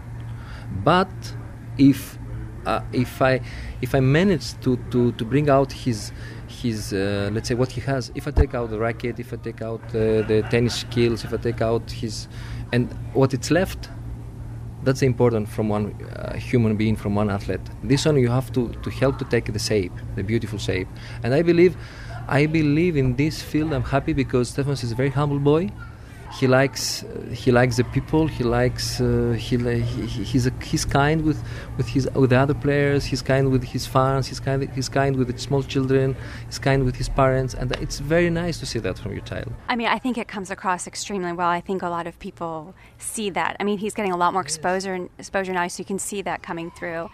But 0.85 1.13
if 1.79 2.19
uh, 2.67 2.83
if 2.93 3.23
I 3.23 3.41
if 3.81 3.95
I 3.95 4.01
manage 4.01 4.61
to, 4.61 4.77
to, 4.91 5.13
to 5.13 5.25
bring 5.25 5.49
out 5.49 5.73
his 5.73 6.13
his 6.49 6.93
uh, 6.93 7.31
let's 7.33 7.49
say 7.49 7.55
what 7.55 7.71
he 7.71 7.81
has, 7.83 8.13
if 8.15 8.27
I 8.27 8.31
take 8.31 8.55
out 8.55 8.71
the 8.71 8.79
racket, 8.79 9.19
if 9.19 9.33
I 9.33 9.37
take 9.37 9.63
out 9.63 9.83
uh, 9.89 10.23
the 10.23 10.47
tennis 10.51 10.75
skills, 10.75 11.25
if 11.25 11.33
I 11.33 11.37
take 11.37 11.63
out 11.63 11.91
his 11.91 12.29
and 12.73 12.93
what 13.15 13.33
it's 13.35 13.51
left 13.51 13.89
that's 14.83 15.03
important 15.03 15.49
from 15.49 15.69
one 15.69 15.87
uh, 16.17 16.35
human 16.37 16.77
being 16.77 16.97
from 16.97 17.15
one 17.15 17.29
athlete 17.31 17.61
this 17.83 18.07
one 18.07 18.17
you 18.17 18.29
have 18.29 18.53
to, 18.53 18.69
to 18.85 18.91
help 18.91 19.19
to 19.19 19.25
take 19.25 19.53
the 19.53 19.59
shape 19.59 19.93
the 20.15 20.23
beautiful 20.23 20.59
shape 20.59 20.89
and 21.23 21.35
i 21.35 21.43
believe 21.43 21.77
i 22.29 22.47
believe 22.47 22.97
in 22.97 23.17
this 23.17 23.43
field 23.43 23.73
i'm 23.73 23.83
happy 23.83 24.13
because 24.13 24.53
stefanos 24.53 24.85
is 24.85 24.93
a 24.93 24.95
very 24.95 25.11
humble 25.11 25.39
boy. 25.39 25.69
He 26.31 26.47
likes 26.47 27.05
uh, 27.05 27.31
he 27.33 27.51
likes 27.51 27.79
the 27.79 27.85
people 27.85 28.27
he 28.27 28.45
likes 28.45 29.01
uh, 29.01 29.35
he, 29.39 29.57
he 29.57 30.25
he's 30.25 30.47
a, 30.47 30.53
he's 30.63 30.85
kind 30.85 31.25
with 31.25 31.43
with 31.79 31.89
his 31.89 32.07
with 32.15 32.31
the 32.31 32.37
other 32.37 32.53
players 32.53 33.07
he's 33.07 33.23
kind 33.23 33.51
with 33.51 33.65
his 33.65 33.87
fans 33.87 34.27
he's 34.27 34.39
kind 34.39 34.69
he's 34.75 34.91
kind 34.91 35.17
with 35.17 35.33
the 35.33 35.39
small 35.39 35.63
children 35.63 36.15
he's 36.45 36.59
kind 36.59 36.85
with 36.85 36.97
his 36.97 37.09
parents 37.09 37.55
and 37.55 37.73
it's 37.77 37.99
very 37.99 38.29
nice 38.29 38.61
to 38.61 38.67
see 38.67 38.79
that 38.79 38.99
from 38.99 39.13
your 39.13 39.23
child. 39.23 39.51
I 39.69 39.75
mean 39.75 39.89
i 39.89 39.99
think 39.99 40.19
it 40.19 40.29
comes 40.29 40.51
across 40.51 40.87
extremely 40.87 41.33
well. 41.33 41.49
I 41.49 41.63
think 41.63 41.81
a 41.81 41.89
lot 41.89 42.07
of 42.07 42.19
people 42.19 42.75
see 42.99 43.31
that. 43.31 43.57
I 43.59 43.65
mean 43.65 43.79
he's 43.79 43.95
getting 43.95 44.13
a 44.13 44.17
lot 44.19 44.35
more 44.35 44.43
exposure 44.43 45.09
exposure 45.19 45.55
now 45.55 45.67
so 45.69 45.81
you 45.81 45.87
can 45.87 45.99
see 45.99 46.21
that 46.23 46.43
coming 46.43 46.71
through 46.73 47.09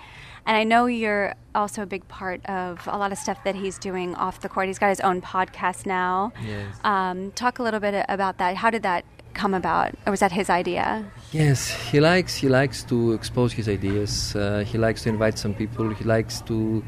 and 0.46 0.56
I 0.56 0.64
know 0.64 0.86
you're 0.86 1.34
also 1.54 1.82
a 1.82 1.86
big 1.86 2.06
part 2.08 2.44
of 2.46 2.86
a 2.86 2.98
lot 2.98 3.12
of 3.12 3.18
stuff 3.18 3.42
that 3.44 3.54
he's 3.54 3.78
doing 3.78 4.14
off 4.14 4.40
the 4.40 4.48
court. 4.48 4.66
He's 4.66 4.78
got 4.78 4.90
his 4.90 5.00
own 5.00 5.22
podcast 5.22 5.86
now. 5.86 6.32
Yes. 6.44 6.76
Um, 6.84 7.32
talk 7.32 7.58
a 7.58 7.62
little 7.62 7.80
bit 7.80 8.04
about 8.08 8.38
that. 8.38 8.56
How 8.56 8.70
did 8.70 8.82
that 8.82 9.04
come 9.32 9.54
about, 9.54 9.94
or 10.06 10.10
was 10.10 10.20
that 10.20 10.32
his 10.32 10.50
idea? 10.50 11.04
Yes, 11.32 11.70
he 11.90 12.00
likes 12.00 12.36
he 12.36 12.48
likes 12.48 12.84
to 12.84 13.12
expose 13.12 13.52
his 13.52 13.68
ideas. 13.68 14.36
Uh, 14.36 14.64
he 14.66 14.78
likes 14.78 15.02
to 15.04 15.08
invite 15.08 15.38
some 15.38 15.54
people. 15.54 15.88
He 15.90 16.04
likes 16.04 16.40
to 16.42 16.84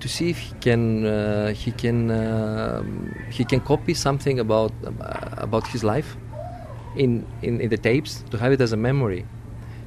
to 0.00 0.08
see 0.08 0.30
if 0.30 0.38
he 0.38 0.54
can 0.60 1.06
uh, 1.06 1.52
he 1.52 1.70
can 1.72 2.10
uh, 2.10 2.82
he 3.30 3.44
can 3.44 3.60
copy 3.60 3.94
something 3.94 4.40
about 4.40 4.72
uh, 4.84 4.90
about 5.38 5.66
his 5.68 5.84
life 5.84 6.16
in, 6.96 7.24
in 7.42 7.60
in 7.60 7.68
the 7.70 7.78
tapes 7.78 8.24
to 8.30 8.38
have 8.38 8.52
it 8.52 8.60
as 8.60 8.72
a 8.72 8.76
memory. 8.76 9.24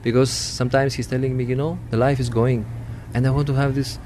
Because 0.02 0.30
sometimes 0.32 0.94
he's 0.94 1.08
telling 1.08 1.36
me, 1.36 1.44
you 1.44 1.56
know, 1.56 1.78
the 1.90 1.98
life 1.98 2.22
is 2.22 2.30
going 2.30 2.66
and 3.14 3.26
I 3.28 3.32
want 3.32 3.48
to 3.48 3.54
have 3.54 3.76
this 3.76 4.00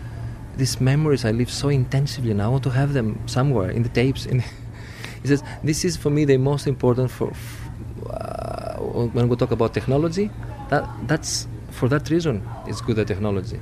these 0.55 0.79
memories 0.79 1.25
I 1.25 1.31
live 1.31 1.49
so 1.49 1.69
intensively 1.69 2.31
and 2.31 2.41
I 2.41 2.47
want 2.47 2.63
to 2.63 2.69
have 2.69 2.93
them 2.93 3.19
somewhere 3.27 3.71
in 3.71 3.83
the 3.83 3.89
tapes. 3.89 4.25
In 4.25 4.39
he 5.21 5.27
says 5.27 5.43
this 5.63 5.83
is 5.85 5.97
for 5.97 6.09
me 6.09 6.25
the 6.25 6.37
most 6.37 6.67
important 6.67 7.11
for 7.11 7.33
uh, 8.09 8.77
when 9.15 9.27
we 9.29 9.35
talk 9.35 9.51
about 9.51 9.73
technology. 9.73 10.29
That 10.69 10.87
that's 11.07 11.47
for 11.71 11.89
that 11.89 12.09
reason 12.09 12.47
it's 12.67 12.81
good 12.81 12.99
at 12.99 13.07
technology. 13.07 13.59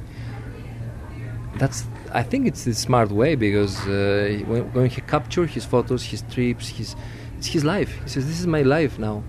That's 1.57 1.85
I 2.13 2.23
think 2.23 2.45
it's 2.47 2.65
the 2.65 2.73
smart 2.73 3.11
way 3.11 3.35
because 3.35 3.79
uh, 3.87 4.39
when, 4.45 4.63
when 4.73 4.89
he 4.89 5.01
captures 5.01 5.51
his 5.51 5.65
photos, 5.65 6.03
his 6.03 6.23
trips, 6.23 6.67
his 6.67 6.95
it's 7.37 7.47
his 7.47 7.63
life. 7.63 7.91
He 8.03 8.09
says 8.09 8.27
this 8.27 8.39
is 8.39 8.47
my 8.47 8.61
life 8.61 8.99
now. 8.99 9.23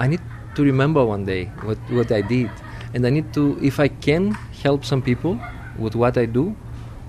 I 0.00 0.08
need 0.08 0.20
to 0.54 0.62
remember 0.62 1.04
one 1.04 1.24
day 1.24 1.46
what 1.62 1.78
what 1.90 2.10
I 2.10 2.22
did 2.22 2.50
and 2.94 3.06
I 3.06 3.10
need 3.10 3.32
to, 3.34 3.58
if 3.62 3.80
I 3.80 3.88
can 3.88 4.32
help 4.62 4.84
some 4.84 5.02
people 5.02 5.40
with 5.78 5.94
what 5.94 6.16
I 6.18 6.26
do, 6.26 6.56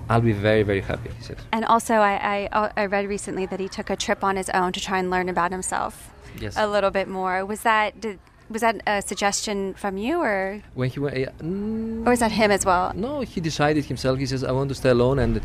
I'll 0.09 0.21
be 0.21 0.33
very, 0.33 0.63
very 0.63 0.81
happy. 0.81 1.09
He 1.17 1.23
says. 1.23 1.37
And 1.51 1.65
also, 1.65 1.95
I, 1.95 2.49
I, 2.51 2.71
I 2.75 2.85
read 2.85 3.07
recently 3.07 3.45
that 3.47 3.59
he 3.59 3.69
took 3.69 3.89
a 3.89 3.95
trip 3.95 4.23
on 4.23 4.35
his 4.35 4.49
own 4.49 4.73
to 4.73 4.79
try 4.79 4.99
and 4.99 5.09
learn 5.09 5.29
about 5.29 5.51
himself 5.51 6.11
yes. 6.39 6.55
a 6.57 6.67
little 6.67 6.91
bit 6.91 7.07
more. 7.07 7.45
Was 7.45 7.61
that 7.61 7.99
did, 7.99 8.19
was 8.49 8.61
that 8.61 8.81
a 8.85 9.01
suggestion 9.01 9.73
from 9.75 9.97
you, 9.97 10.19
or 10.21 10.61
when 10.73 10.89
he 10.89 10.99
went, 10.99 11.15
uh, 11.15 11.31
mm, 11.41 12.05
or 12.05 12.11
was 12.11 12.19
that 12.19 12.31
him 12.31 12.51
as 12.51 12.65
well? 12.65 12.91
No, 12.95 13.21
he 13.21 13.39
decided 13.41 13.85
himself. 13.85 14.19
He 14.19 14.25
says, 14.25 14.43
"I 14.43 14.51
want 14.51 14.69
to 14.69 14.75
stay 14.75 14.89
alone," 14.89 15.19
and 15.19 15.41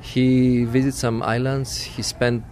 he 0.00 0.64
visited 0.64 0.94
some 0.94 1.22
islands. 1.22 1.82
He 1.82 2.02
spent 2.02 2.44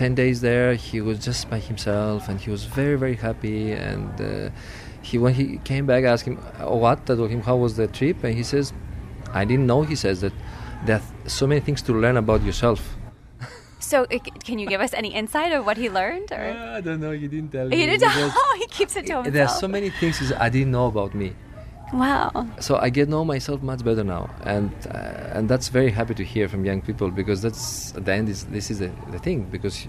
10 0.00 0.14
days 0.14 0.40
there 0.40 0.74
he 0.74 0.98
was 1.00 1.18
just 1.28 1.50
by 1.50 1.58
himself 1.58 2.28
and 2.28 2.40
he 2.40 2.50
was 2.50 2.64
very 2.64 2.96
very 2.96 3.16
happy 3.16 3.72
and 3.72 4.12
uh, 4.20 4.50
he 5.02 5.18
when 5.18 5.34
he 5.34 5.58
came 5.64 5.86
back, 5.86 6.04
I 6.04 6.08
asked 6.08 6.24
him 6.24 6.38
oh, 6.60 6.76
what. 6.76 6.98
I 7.10 7.16
told 7.16 7.30
him 7.30 7.42
how 7.42 7.56
was 7.56 7.76
the 7.76 7.86
trip, 7.86 8.22
and 8.24 8.34
he 8.34 8.42
says, 8.42 8.72
I 9.32 9.44
didn't 9.44 9.66
know. 9.66 9.82
He 9.82 9.96
says 9.96 10.20
that 10.20 10.32
there 10.84 10.96
are 10.96 11.28
so 11.28 11.46
many 11.46 11.60
things 11.60 11.82
to 11.82 11.92
learn 11.92 12.16
about 12.16 12.42
yourself. 12.42 12.96
So, 13.78 14.06
can 14.44 14.58
you 14.58 14.66
give 14.66 14.80
us 14.80 14.92
any 14.92 15.14
insight 15.14 15.52
of 15.52 15.64
what 15.64 15.76
he 15.78 15.88
learned? 15.88 16.30
Or 16.32 16.44
uh, 16.44 16.76
I 16.76 16.80
don't 16.80 17.00
know. 17.00 17.12
He 17.12 17.28
didn't 17.28 17.50
tell 17.50 17.64
he 17.64 17.70
me. 17.70 17.76
He 17.78 17.86
didn't. 17.86 18.12
Oh, 18.42 18.56
he 18.58 18.66
keeps 18.66 18.94
it 18.96 19.06
to 19.06 19.14
himself. 19.14 19.32
There 19.32 19.44
are 19.44 19.48
so 19.48 19.68
many 19.68 19.90
things 19.90 20.32
I 20.32 20.48
didn't 20.48 20.70
know 20.70 20.86
about 20.86 21.14
me. 21.14 21.34
Wow. 21.92 22.46
So 22.60 22.76
I 22.76 22.90
get 22.90 23.08
know 23.08 23.24
myself 23.24 23.62
much 23.62 23.84
better 23.84 24.04
now, 24.04 24.30
and 24.44 24.70
uh, 24.86 25.36
and 25.36 25.48
that's 25.48 25.68
very 25.68 25.90
happy 25.90 26.14
to 26.14 26.24
hear 26.24 26.48
from 26.48 26.64
young 26.64 26.82
people 26.82 27.10
because 27.10 27.42
that's 27.42 27.94
at 27.96 28.04
the 28.04 28.12
end 28.12 28.28
is 28.28 28.44
this 28.44 28.70
is 28.70 28.78
the, 28.78 28.92
the 29.10 29.18
thing 29.18 29.44
because 29.44 29.88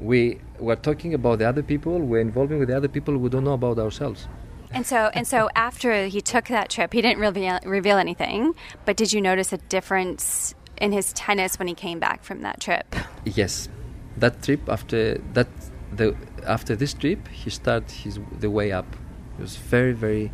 we 0.00 0.40
we're 0.58 0.76
talking 0.76 1.14
about 1.14 1.38
the 1.38 1.48
other 1.48 1.62
people, 1.62 1.98
we're 1.98 2.20
involving 2.20 2.58
with 2.58 2.68
the 2.68 2.76
other 2.76 2.88
people 2.88 3.16
we 3.16 3.28
don't 3.28 3.44
know 3.44 3.54
about 3.54 3.78
ourselves. 3.78 4.28
And 4.72 4.86
so, 4.86 5.10
and 5.14 5.26
so, 5.26 5.48
after 5.54 6.06
he 6.06 6.20
took 6.20 6.48
that 6.48 6.68
trip, 6.68 6.92
he 6.92 7.00
didn't 7.00 7.20
reveal, 7.20 7.60
reveal 7.64 7.96
anything. 7.96 8.54
But 8.84 8.96
did 8.96 9.12
you 9.12 9.20
notice 9.20 9.52
a 9.52 9.58
difference 9.58 10.54
in 10.78 10.90
his 10.90 11.12
tennis 11.12 11.58
when 11.58 11.68
he 11.68 11.74
came 11.74 12.00
back 12.00 12.24
from 12.24 12.42
that 12.42 12.60
trip? 12.60 12.94
Yes, 13.24 13.68
that 14.16 14.42
trip 14.42 14.68
after 14.68 15.18
that, 15.32 15.46
the 15.92 16.16
after 16.44 16.74
this 16.74 16.92
trip, 16.92 17.28
he 17.28 17.50
started 17.50 17.90
his 17.90 18.18
the 18.40 18.50
way 18.50 18.72
up. 18.72 18.86
He 19.36 19.42
was 19.42 19.56
very, 19.56 19.92
very 19.92 20.32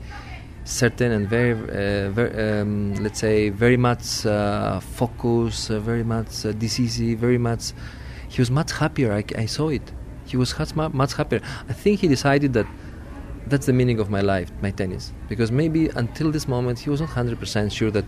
certain 0.64 1.12
and 1.12 1.29
very, 1.29 1.53
uh, 1.53 2.11
very 2.11 2.61
um, 2.61 2.94
let's 2.96 3.18
say, 3.18 3.49
very 3.49 3.77
much 3.77 4.27
uh, 4.27 4.81
focused, 4.81 5.70
uh, 5.70 5.81
very 5.81 6.05
much 6.05 6.44
uh, 6.44 6.53
decisive, 6.53 7.18
very 7.18 7.38
much 7.38 7.73
he 8.31 8.40
was 8.40 8.51
much 8.51 8.70
happier. 8.73 9.12
I, 9.12 9.25
I 9.37 9.46
saw 9.46 9.68
it. 9.68 9.92
He 10.25 10.37
was 10.37 10.57
much, 10.77 10.94
much 10.94 11.14
happier. 11.14 11.40
I 11.68 11.73
think 11.73 12.01
he 12.01 12.09
decided 12.09 12.53
that 12.53 12.66
that's 13.46 13.66
the 13.66 13.73
meaning 13.73 13.99
of 13.99 14.09
my 14.09 14.20
life, 14.20 14.53
my 14.62 14.70
tennis. 14.70 15.12
Because 15.29 15.51
maybe 15.51 15.88
until 15.88 16.31
this 16.31 16.46
moment, 16.46 16.79
he 16.79 16.90
was 16.90 17.01
not 17.01 17.11
100% 17.11 17.73
sure 17.73 17.90
that 17.90 18.05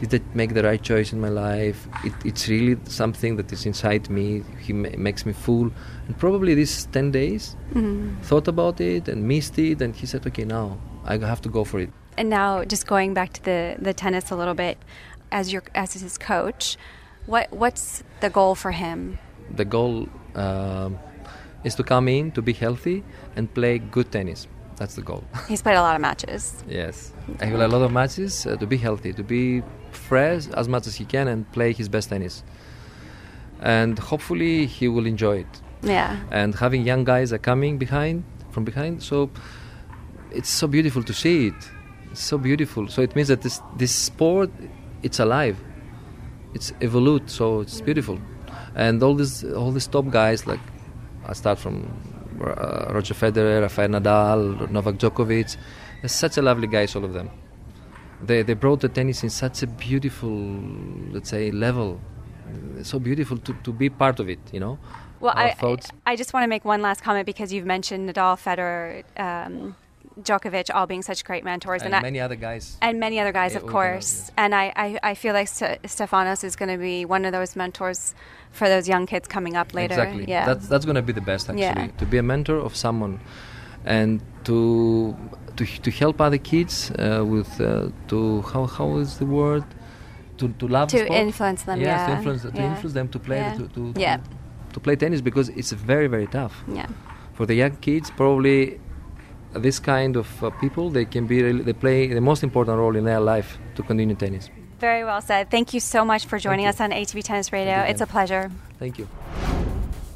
did 0.00 0.20
I 0.20 0.24
make 0.34 0.54
the 0.54 0.64
right 0.64 0.82
choice 0.82 1.12
in 1.12 1.20
my 1.20 1.28
life? 1.28 1.86
It, 2.04 2.12
it's 2.24 2.48
really 2.48 2.76
something 2.86 3.36
that 3.36 3.52
is 3.52 3.64
inside 3.64 4.10
me. 4.10 4.42
He 4.60 4.72
ma- 4.72 4.88
makes 4.98 5.24
me 5.24 5.32
full. 5.32 5.70
And 6.08 6.18
probably 6.18 6.54
these 6.54 6.86
10 6.86 7.12
days, 7.12 7.56
mm-hmm. 7.72 8.20
thought 8.22 8.48
about 8.48 8.80
it 8.80 9.06
and 9.06 9.26
missed 9.26 9.56
it. 9.60 9.80
And 9.80 9.94
he 9.94 10.06
said, 10.06 10.26
okay, 10.26 10.44
now 10.44 10.78
I 11.04 11.18
have 11.18 11.42
to 11.42 11.48
go 11.48 11.64
for 11.64 11.80
it. 11.80 11.90
And 12.16 12.30
now, 12.30 12.64
just 12.64 12.86
going 12.86 13.14
back 13.14 13.32
to 13.34 13.44
the, 13.44 13.76
the 13.78 13.92
tennis 13.92 14.30
a 14.30 14.36
little 14.36 14.54
bit, 14.54 14.78
as 15.32 15.52
your 15.52 15.62
as 15.74 15.94
his 15.94 16.16
coach, 16.16 16.76
What 17.26 17.52
What's 17.52 18.02
the 18.20 18.30
goal 18.30 18.54
for 18.54 18.70
him? 18.70 19.18
The 19.56 19.64
goal 19.64 20.08
um, 20.34 20.98
is 21.64 21.74
to 21.76 21.82
come 21.82 22.08
in, 22.08 22.30
to 22.32 22.42
be 22.42 22.52
healthy, 22.52 23.02
and 23.36 23.52
play 23.52 23.78
good 23.78 24.10
tennis. 24.12 24.46
That's 24.76 24.94
the 24.94 25.02
goal. 25.02 25.24
He's 25.48 25.62
played 25.62 25.76
a 25.76 25.82
lot 25.82 25.94
of 25.94 26.00
matches. 26.00 26.62
yes, 26.68 27.12
I 27.40 27.46
have 27.46 27.60
a 27.60 27.68
lot 27.68 27.82
of 27.82 27.92
matches 27.92 28.46
uh, 28.46 28.56
to 28.56 28.66
be 28.66 28.76
healthy, 28.76 29.12
to 29.12 29.22
be 29.22 29.62
fresh 29.92 30.48
as 30.48 30.68
much 30.68 30.86
as 30.86 30.96
he 30.96 31.04
can, 31.04 31.28
and 31.28 31.50
play 31.52 31.72
his 31.72 31.88
best 31.88 32.08
tennis. 32.08 32.42
And 33.60 33.98
hopefully, 33.98 34.66
he 34.66 34.88
will 34.88 35.06
enjoy 35.06 35.38
it. 35.38 35.60
Yeah. 35.82 36.18
And 36.30 36.54
having 36.54 36.84
young 36.84 37.04
guys 37.04 37.32
are 37.32 37.38
coming 37.38 37.78
behind, 37.78 38.24
from 38.50 38.64
behind, 38.64 39.02
so 39.02 39.30
it's 40.34 40.50
so 40.50 40.66
beautiful 40.66 41.02
to 41.02 41.12
see 41.12 41.48
it. 41.48 41.70
It's 42.10 42.22
so 42.22 42.38
beautiful. 42.38 42.88
So 42.88 43.02
it 43.02 43.14
means 43.16 43.28
that 43.28 43.42
this 43.42 43.60
this 43.76 43.92
sport, 43.92 44.50
it's 45.02 45.18
alive. 45.20 45.56
It's 46.54 46.72
evolved. 46.80 47.30
So 47.30 47.60
it's 47.60 47.80
beautiful. 47.80 48.18
And 48.74 49.02
all 49.02 49.14
these 49.14 49.44
all 49.44 49.72
these 49.72 49.86
top 49.86 50.10
guys 50.10 50.46
like 50.46 50.60
I 51.26 51.32
start 51.32 51.58
from 51.58 51.88
uh, 52.40 52.92
Roger 52.92 53.14
Federer, 53.14 53.62
Rafael 53.62 53.88
Nadal, 53.88 54.70
Novak 54.70 54.96
Djokovic. 54.96 55.56
They're 56.00 56.08
such 56.08 56.36
a 56.36 56.42
lovely 56.42 56.66
guys, 56.66 56.94
all 56.96 57.04
of 57.04 57.12
them. 57.12 57.30
They 58.22 58.42
they 58.42 58.54
brought 58.54 58.80
the 58.80 58.88
tennis 58.88 59.22
in 59.22 59.30
such 59.30 59.62
a 59.62 59.66
beautiful, 59.66 60.30
let's 61.10 61.30
say, 61.30 61.50
level. 61.50 62.00
It's 62.78 62.90
so 62.90 62.98
beautiful 62.98 63.38
to, 63.38 63.54
to 63.64 63.72
be 63.72 63.88
part 63.88 64.20
of 64.20 64.28
it, 64.28 64.38
you 64.52 64.60
know. 64.60 64.78
Well, 65.20 65.32
Our 65.34 65.46
I, 65.46 65.54
thoughts. 65.54 65.90
I 66.06 66.16
just 66.16 66.34
want 66.34 66.44
to 66.44 66.48
make 66.48 66.64
one 66.64 66.82
last 66.82 67.02
comment 67.02 67.24
because 67.24 67.52
you've 67.52 67.64
mentioned 67.64 68.10
Nadal, 68.10 68.36
Federer, 68.36 69.04
um, 69.16 69.74
Djokovic, 70.22 70.70
all 70.74 70.86
being 70.86 71.02
such 71.02 71.24
great 71.24 71.42
mentors, 71.44 71.82
and 71.82 71.94
I- 71.94 72.00
many 72.00 72.20
other 72.20 72.36
guys. 72.36 72.76
and 72.80 73.00
many 73.00 73.18
other 73.18 73.32
guys, 73.32 73.56
of 73.56 73.66
course. 73.66 74.30
And 74.36 74.54
I, 74.54 74.72
I, 74.76 74.98
I 75.10 75.14
feel 75.14 75.34
like 75.34 75.48
St- 75.48 75.82
Stefanos 75.82 76.44
is 76.44 76.54
going 76.56 76.68
to 76.70 76.78
be 76.78 77.04
one 77.04 77.24
of 77.24 77.32
those 77.32 77.56
mentors 77.56 78.14
for 78.52 78.68
those 78.68 78.88
young 78.88 79.06
kids 79.06 79.26
coming 79.26 79.56
up 79.56 79.74
later. 79.74 79.94
Exactly. 79.94 80.24
Yeah. 80.28 80.46
That's 80.46 80.68
that's 80.68 80.84
going 80.84 80.94
to 80.96 81.02
be 81.02 81.12
the 81.12 81.20
best 81.20 81.48
actually. 81.48 81.62
Yeah. 81.62 81.88
To 81.98 82.06
be 82.06 82.18
a 82.18 82.22
mentor 82.22 82.58
of 82.58 82.76
someone, 82.76 83.18
and 83.84 84.20
to 84.44 85.16
to 85.56 85.64
to 85.66 85.90
help 85.90 86.20
other 86.20 86.38
kids 86.38 86.90
uh, 86.92 87.24
with 87.24 87.60
uh, 87.60 87.88
to 88.08 88.42
how 88.42 88.66
how 88.66 88.96
is 88.98 89.18
the 89.18 89.26
word 89.26 89.64
to 90.38 90.48
to 90.60 90.68
love 90.68 90.88
To 90.90 90.98
sport? 90.98 91.10
influence 91.18 91.62
them, 91.64 91.80
Yes, 91.80 91.86
yeah. 91.86 92.06
to 92.06 92.12
influence 92.18 92.42
to 92.42 92.50
Yeah. 92.54 92.70
influence 92.70 92.94
them 92.94 93.08
to 93.08 93.18
play 93.18 93.38
Yeah. 93.38 93.54
to 93.58 93.68
to, 93.68 94.00
Yeah. 94.00 94.18
to 94.74 94.80
play 94.80 94.96
tennis 94.96 95.20
because 95.20 95.48
it's 95.50 95.72
very 95.72 96.06
very 96.06 96.26
tough. 96.28 96.54
Yeah. 96.68 96.86
For 97.34 97.46
the 97.46 97.54
young 97.54 97.76
kids, 97.80 98.10
probably 98.10 98.78
this 99.54 99.78
kind 99.78 100.16
of 100.16 100.44
uh, 100.44 100.50
people 100.50 100.90
they 100.90 101.04
can 101.04 101.26
be 101.26 101.42
really, 101.42 101.62
they 101.62 101.72
play 101.72 102.06
the 102.06 102.20
most 102.20 102.42
important 102.42 102.78
role 102.78 102.96
in 102.96 103.04
their 103.04 103.20
life 103.20 103.58
to 103.76 103.82
continue 103.82 104.14
tennis. 104.14 104.50
Very 104.78 105.04
well 105.04 105.20
said. 105.20 105.50
Thank 105.50 105.72
you 105.72 105.80
so 105.80 106.04
much 106.04 106.26
for 106.26 106.38
joining 106.38 106.66
us 106.66 106.80
on 106.80 106.90
ATP 106.90 107.24
Tennis 107.24 107.52
Radio. 107.52 107.76
You, 107.76 107.90
It's 107.90 108.00
a 108.00 108.06
pleasure. 108.06 108.50
Thank 108.78 108.98
you. 108.98 109.08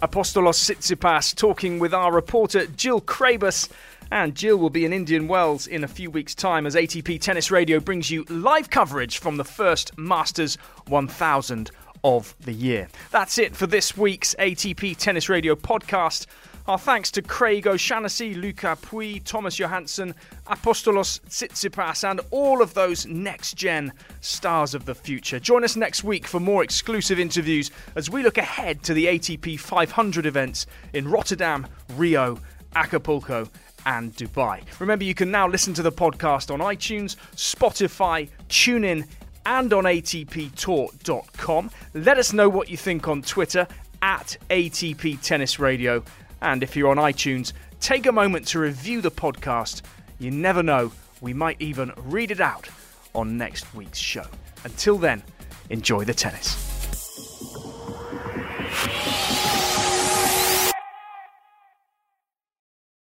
Apostolos 0.02 0.58
Tsitsipas 0.58 1.34
talking 1.34 1.78
with 1.78 1.92
our 1.94 2.12
reporter 2.12 2.66
Jill 2.66 3.00
Craybas. 3.00 3.68
And 4.10 4.34
Jill 4.34 4.56
will 4.56 4.70
be 4.70 4.86
in 4.86 4.92
Indian 4.92 5.28
Wells 5.28 5.66
in 5.66 5.84
a 5.84 5.88
few 5.88 6.10
weeks' 6.10 6.34
time 6.34 6.66
as 6.66 6.74
ATP 6.74 7.20
Tennis 7.20 7.50
Radio 7.50 7.78
brings 7.78 8.10
you 8.10 8.24
live 8.30 8.70
coverage 8.70 9.18
from 9.18 9.36
the 9.36 9.44
first 9.44 9.96
Masters 9.98 10.56
1000 10.86 11.70
of 12.04 12.34
the 12.40 12.52
year. 12.52 12.88
That's 13.10 13.38
it 13.38 13.54
for 13.54 13.66
this 13.66 13.96
week's 13.96 14.34
ATP 14.38 14.96
Tennis 14.96 15.28
Radio 15.28 15.54
podcast. 15.54 16.26
Our 16.68 16.76
thanks 16.76 17.10
to 17.12 17.22
Craig 17.22 17.66
O'Shaughnessy, 17.66 18.34
Lucas 18.34 18.78
Pouille, 18.82 19.24
Thomas 19.24 19.58
Johansson, 19.58 20.14
Apostolos 20.48 21.18
Tsitsipas, 21.20 22.06
and 22.06 22.20
all 22.30 22.60
of 22.60 22.74
those 22.74 23.06
next 23.06 23.54
gen 23.56 23.90
stars 24.20 24.74
of 24.74 24.84
the 24.84 24.94
future. 24.94 25.40
Join 25.40 25.64
us 25.64 25.76
next 25.76 26.04
week 26.04 26.26
for 26.26 26.38
more 26.38 26.62
exclusive 26.62 27.18
interviews 27.18 27.70
as 27.96 28.10
we 28.10 28.22
look 28.22 28.36
ahead 28.36 28.82
to 28.82 28.92
the 28.92 29.06
ATP 29.06 29.58
500 29.58 30.26
events 30.26 30.66
in 30.92 31.08
Rotterdam, 31.08 31.66
Rio, 31.96 32.38
Acapulco, 32.76 33.48
and 33.86 34.14
Dubai. 34.14 34.60
Remember, 34.78 35.06
you 35.06 35.14
can 35.14 35.30
now 35.30 35.48
listen 35.48 35.72
to 35.72 35.82
the 35.82 35.90
podcast 35.90 36.52
on 36.52 36.60
iTunes, 36.60 37.16
Spotify, 37.34 38.28
TuneIn, 38.50 39.06
and 39.46 39.72
on 39.72 39.84
ATPTour.com. 39.84 41.70
Let 41.94 42.18
us 42.18 42.34
know 42.34 42.50
what 42.50 42.68
you 42.68 42.76
think 42.76 43.08
on 43.08 43.22
Twitter 43.22 43.66
at 44.02 44.36
ATP 44.50 45.22
Tennis 45.22 45.58
Radio. 45.58 46.04
And 46.40 46.62
if 46.62 46.76
you're 46.76 46.90
on 46.90 46.96
iTunes, 46.96 47.52
take 47.80 48.06
a 48.06 48.12
moment 48.12 48.46
to 48.48 48.58
review 48.58 49.00
the 49.00 49.10
podcast. 49.10 49.82
You 50.18 50.30
never 50.30 50.62
know, 50.62 50.92
we 51.20 51.32
might 51.32 51.60
even 51.60 51.92
read 51.96 52.30
it 52.30 52.40
out 52.40 52.68
on 53.14 53.36
next 53.36 53.74
week's 53.74 53.98
show. 53.98 54.26
Until 54.64 54.98
then, 54.98 55.22
enjoy 55.70 56.04
the 56.04 56.14
tennis. 56.14 56.68